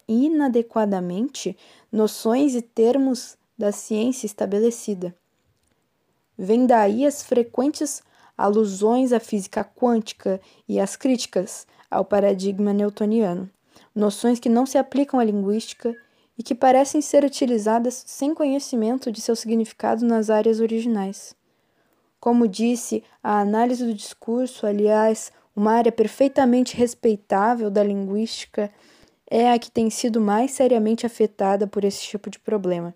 inadequadamente, 0.07 1.57
noções 1.91 2.55
e 2.55 2.61
termos 2.61 3.37
da 3.57 3.71
ciência 3.71 4.25
estabelecida. 4.25 5.15
Vem 6.37 6.65
daí 6.65 7.05
as 7.05 7.21
frequentes 7.21 8.01
alusões 8.37 9.11
à 9.13 9.19
física 9.19 9.63
quântica 9.63 10.39
e 10.67 10.79
as 10.79 10.95
críticas 10.95 11.67
ao 11.89 12.05
paradigma 12.05 12.73
newtoniano, 12.73 13.49
noções 13.93 14.39
que 14.39 14.49
não 14.49 14.65
se 14.65 14.77
aplicam 14.77 15.19
à 15.19 15.23
linguística 15.23 15.95
e 16.37 16.43
que 16.43 16.55
parecem 16.55 17.01
ser 17.01 17.23
utilizadas 17.23 18.03
sem 18.07 18.33
conhecimento 18.33 19.11
de 19.11 19.21
seu 19.21 19.35
significado 19.35 20.05
nas 20.05 20.29
áreas 20.29 20.59
originais. 20.59 21.35
Como 22.19 22.47
disse, 22.47 23.03
a 23.21 23.39
análise 23.39 23.85
do 23.85 23.93
discurso, 23.93 24.65
aliás, 24.65 25.31
uma 25.55 25.73
área 25.73 25.91
perfeitamente 25.91 26.77
respeitável 26.77 27.69
da 27.69 27.83
linguística, 27.83 28.71
é 29.29 29.51
a 29.51 29.57
que 29.57 29.71
tem 29.71 29.89
sido 29.89 30.19
mais 30.19 30.51
seriamente 30.51 31.05
afetada 31.05 31.65
por 31.65 31.83
esse 31.83 32.01
tipo 32.01 32.29
de 32.29 32.37
problema. 32.39 32.93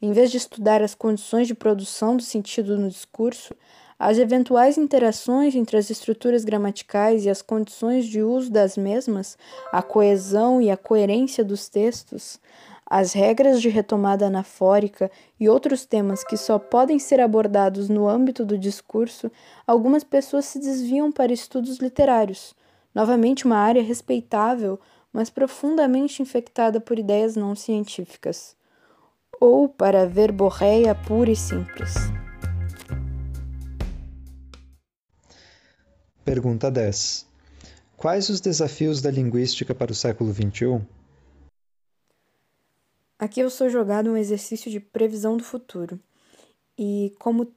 Em 0.00 0.12
vez 0.12 0.30
de 0.30 0.36
estudar 0.36 0.82
as 0.82 0.94
condições 0.94 1.46
de 1.46 1.54
produção 1.54 2.16
do 2.16 2.22
sentido 2.22 2.76
no 2.76 2.88
discurso, 2.88 3.54
as 3.98 4.18
eventuais 4.18 4.76
interações 4.76 5.54
entre 5.54 5.76
as 5.76 5.90
estruturas 5.90 6.44
gramaticais 6.44 7.24
e 7.24 7.30
as 7.30 7.40
condições 7.40 8.06
de 8.06 8.22
uso 8.22 8.50
das 8.50 8.76
mesmas, 8.76 9.38
a 9.72 9.82
coesão 9.82 10.60
e 10.60 10.70
a 10.70 10.76
coerência 10.76 11.42
dos 11.42 11.68
textos, 11.68 12.38
as 12.84 13.12
regras 13.12 13.60
de 13.60 13.68
retomada 13.68 14.26
anafórica 14.26 15.10
e 15.40 15.48
outros 15.48 15.84
temas 15.84 16.22
que 16.22 16.36
só 16.36 16.58
podem 16.58 16.98
ser 16.98 17.20
abordados 17.20 17.88
no 17.88 18.08
âmbito 18.08 18.44
do 18.44 18.56
discurso, 18.56 19.30
algumas 19.66 20.04
pessoas 20.04 20.44
se 20.44 20.60
desviam 20.60 21.10
para 21.10 21.32
estudos 21.32 21.78
literários, 21.78 22.54
novamente 22.94 23.44
uma 23.44 23.56
área 23.56 23.82
respeitável, 23.82 24.78
mas 25.12 25.30
profundamente 25.30 26.22
infectada 26.22 26.80
por 26.80 26.98
ideias 26.98 27.34
não 27.34 27.54
científicas 27.54 28.54
ou 29.40 29.68
para 29.68 30.02
a 30.02 30.94
pura 30.94 31.30
e 31.30 31.36
simples. 31.36 31.94
Pergunta 36.26 36.72
10. 36.72 37.24
Quais 37.96 38.28
os 38.28 38.40
desafios 38.40 39.00
da 39.00 39.12
linguística 39.12 39.72
para 39.72 39.92
o 39.92 39.94
século 39.94 40.34
XXI? 40.34 40.84
Aqui 43.16 43.38
eu 43.38 43.48
sou 43.48 43.68
jogado 43.70 44.10
um 44.10 44.16
exercício 44.16 44.68
de 44.68 44.80
previsão 44.80 45.36
do 45.36 45.44
futuro. 45.44 46.00
E, 46.76 47.14
como 47.20 47.52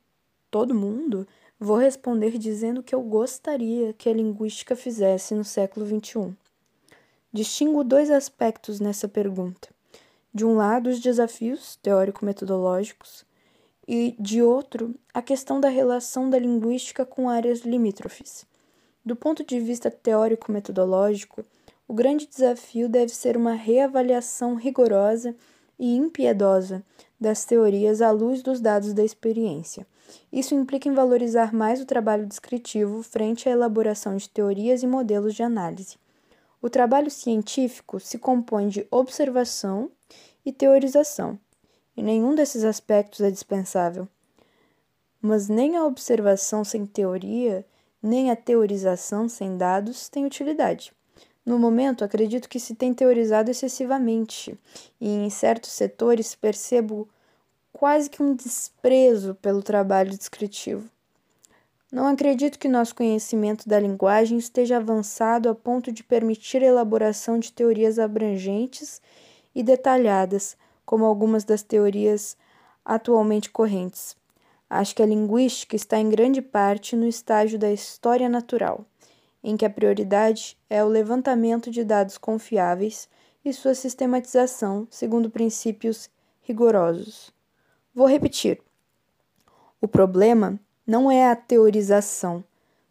todo 0.51 0.75
mundo, 0.75 1.27
vou 1.59 1.77
responder 1.77 2.37
dizendo 2.37 2.83
que 2.83 2.93
eu 2.93 3.01
gostaria 3.01 3.91
que 3.93 4.07
a 4.07 4.13
linguística 4.13 4.75
fizesse 4.75 5.33
no 5.33 5.43
século 5.43 5.87
XXI. 5.87 6.31
Distingo 7.33 7.83
dois 7.83 8.11
aspectos 8.11 8.79
nessa 8.79 9.07
pergunta 9.07 9.69
de 10.31 10.45
um 10.45 10.55
lado, 10.55 10.91
os 10.91 10.99
desafios 10.99 11.75
teórico-metodológicos 11.77 13.25
e, 13.87 14.15
de 14.19 14.43
outro, 14.43 14.93
a 15.11 15.23
questão 15.23 15.59
da 15.59 15.69
relação 15.69 16.29
da 16.29 16.37
linguística 16.37 17.03
com 17.03 17.27
áreas 17.27 17.61
limítrofes. 17.61 18.47
Do 19.09 19.15
ponto 19.15 19.43
de 19.43 19.59
vista 19.59 19.89
teórico-metodológico, 19.89 21.43
o 21.87 21.95
grande 21.95 22.27
desafio 22.27 22.87
deve 22.87 23.11
ser 23.11 23.35
uma 23.35 23.53
reavaliação 23.53 24.53
rigorosa 24.53 25.35
e 25.79 25.95
impiedosa 25.95 26.83
das 27.19 27.43
teorias 27.43 28.03
à 28.03 28.11
luz 28.11 28.43
dos 28.43 28.61
dados 28.61 28.93
da 28.93 29.03
experiência. 29.03 29.87
Isso 30.31 30.53
implica 30.53 30.87
em 30.87 30.93
valorizar 30.93 31.51
mais 31.51 31.81
o 31.81 31.87
trabalho 31.87 32.27
descritivo 32.27 33.01
frente 33.01 33.49
à 33.49 33.51
elaboração 33.51 34.15
de 34.15 34.29
teorias 34.29 34.83
e 34.83 34.87
modelos 34.87 35.33
de 35.33 35.41
análise. 35.41 35.97
O 36.61 36.69
trabalho 36.69 37.09
científico 37.09 37.99
se 37.99 38.19
compõe 38.19 38.67
de 38.67 38.85
observação 38.91 39.89
e 40.45 40.53
teorização, 40.53 41.39
e 41.97 42.03
nenhum 42.03 42.35
desses 42.35 42.63
aspectos 42.63 43.21
é 43.21 43.31
dispensável. 43.31 44.07
Mas 45.19 45.49
nem 45.49 45.77
a 45.77 45.83
observação 45.83 46.63
sem 46.63 46.85
teoria, 46.85 47.65
nem 48.01 48.31
a 48.31 48.35
teorização 48.35 49.27
sem 49.27 49.57
dados 49.57 50.09
tem 50.09 50.25
utilidade. 50.25 50.93
No 51.45 51.57
momento, 51.57 52.03
acredito 52.03 52.47
que 52.47 52.59
se 52.59 52.75
tem 52.75 52.93
teorizado 52.93 53.49
excessivamente, 53.49 54.57
e 55.01 55.09
em 55.09 55.29
certos 55.29 55.71
setores 55.71 56.35
percebo 56.35 57.07
quase 57.73 58.09
que 58.09 58.21
um 58.21 58.35
desprezo 58.35 59.35
pelo 59.35 59.63
trabalho 59.63 60.15
descritivo. 60.15 60.89
Não 61.91 62.05
acredito 62.05 62.59
que 62.59 62.67
nosso 62.67 62.93
conhecimento 62.93 63.67
da 63.67 63.79
linguagem 63.79 64.37
esteja 64.37 64.77
avançado 64.77 65.49
a 65.49 65.55
ponto 65.55 65.91
de 65.91 66.03
permitir 66.03 66.61
a 66.61 66.67
elaboração 66.67 67.39
de 67.39 67.51
teorias 67.51 67.97
abrangentes 67.97 69.01
e 69.55 69.63
detalhadas, 69.63 70.55
como 70.85 71.03
algumas 71.03 71.43
das 71.43 71.63
teorias 71.63 72.37
atualmente 72.85 73.49
correntes. 73.49 74.18
Acho 74.69 74.95
que 74.95 75.01
a 75.01 75.05
linguística 75.05 75.75
está 75.75 75.97
em 75.97 76.09
grande 76.09 76.41
parte 76.41 76.95
no 76.95 77.07
estágio 77.07 77.57
da 77.57 77.71
história 77.71 78.29
natural, 78.29 78.85
em 79.43 79.57
que 79.57 79.65
a 79.65 79.69
prioridade 79.69 80.57
é 80.69 80.83
o 80.83 80.87
levantamento 80.87 81.71
de 81.71 81.83
dados 81.83 82.17
confiáveis 82.17 83.09
e 83.43 83.51
sua 83.51 83.73
sistematização 83.73 84.87
segundo 84.91 85.29
princípios 85.29 86.09
rigorosos. 86.41 87.33
Vou 87.95 88.07
repetir. 88.07 88.61
O 89.81 89.87
problema 89.87 90.59
não 90.85 91.09
é 91.09 91.29
a 91.29 91.35
teorização, 91.35 92.43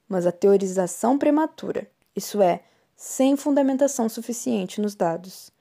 mas 0.08 0.26
a 0.26 0.32
teorização 0.32 1.18
prematura, 1.18 1.86
isso 2.16 2.40
é, 2.42 2.60
sem 2.96 3.36
fundamentação 3.36 4.08
suficiente 4.08 4.80
nos 4.80 4.94
dados. 4.94 5.52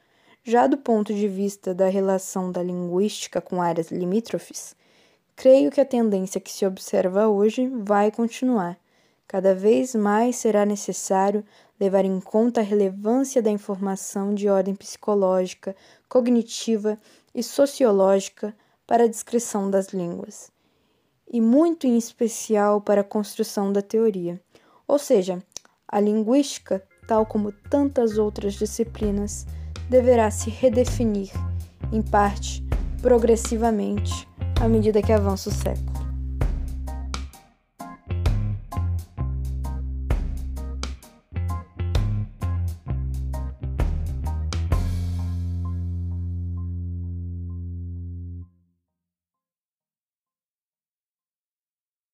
Já 0.43 0.65
do 0.65 0.77
ponto 0.77 1.13
de 1.13 1.27
vista 1.27 1.75
da 1.75 1.89
relação 1.89 2.51
da 2.51 2.63
linguística 2.63 3.41
com 3.41 3.61
áreas 3.61 3.91
limítrofes, 3.91 4.75
creio 5.37 5.69
que 5.69 5.79
a 5.79 5.85
tendência 5.85 6.41
que 6.41 6.51
se 6.51 6.65
observa 6.65 7.27
hoje 7.29 7.67
vai 7.67 8.11
continuar. 8.11 8.77
Cada 9.27 9.53
vez 9.53 9.93
mais 9.93 10.35
será 10.35 10.65
necessário 10.65 11.45
levar 11.79 12.03
em 12.03 12.19
conta 12.19 12.59
a 12.59 12.63
relevância 12.63 13.41
da 13.41 13.51
informação 13.51 14.33
de 14.33 14.49
ordem 14.49 14.73
psicológica, 14.73 15.75
cognitiva 16.09 16.97
e 17.35 17.43
sociológica 17.43 18.55
para 18.87 19.03
a 19.03 19.07
descrição 19.07 19.69
das 19.69 19.89
línguas 19.89 20.51
e 21.31 21.39
muito 21.39 21.85
em 21.85 21.97
especial 21.97 22.81
para 22.81 23.01
a 23.01 23.03
construção 23.03 23.71
da 23.71 23.81
teoria. 23.81 24.41
Ou 24.87 24.97
seja, 24.97 25.43
a 25.87 25.99
linguística, 25.99 26.81
tal 27.07 27.25
como 27.25 27.51
tantas 27.51 28.17
outras 28.17 28.53
disciplinas, 28.55 29.45
deverá 29.89 30.31
se 30.31 30.49
redefinir, 30.49 31.31
em 31.91 32.01
parte, 32.01 32.63
progressivamente, 33.01 34.26
à 34.59 34.67
medida 34.67 35.01
que 35.01 35.11
avança 35.11 35.49
o 35.49 35.53
século. 35.53 35.96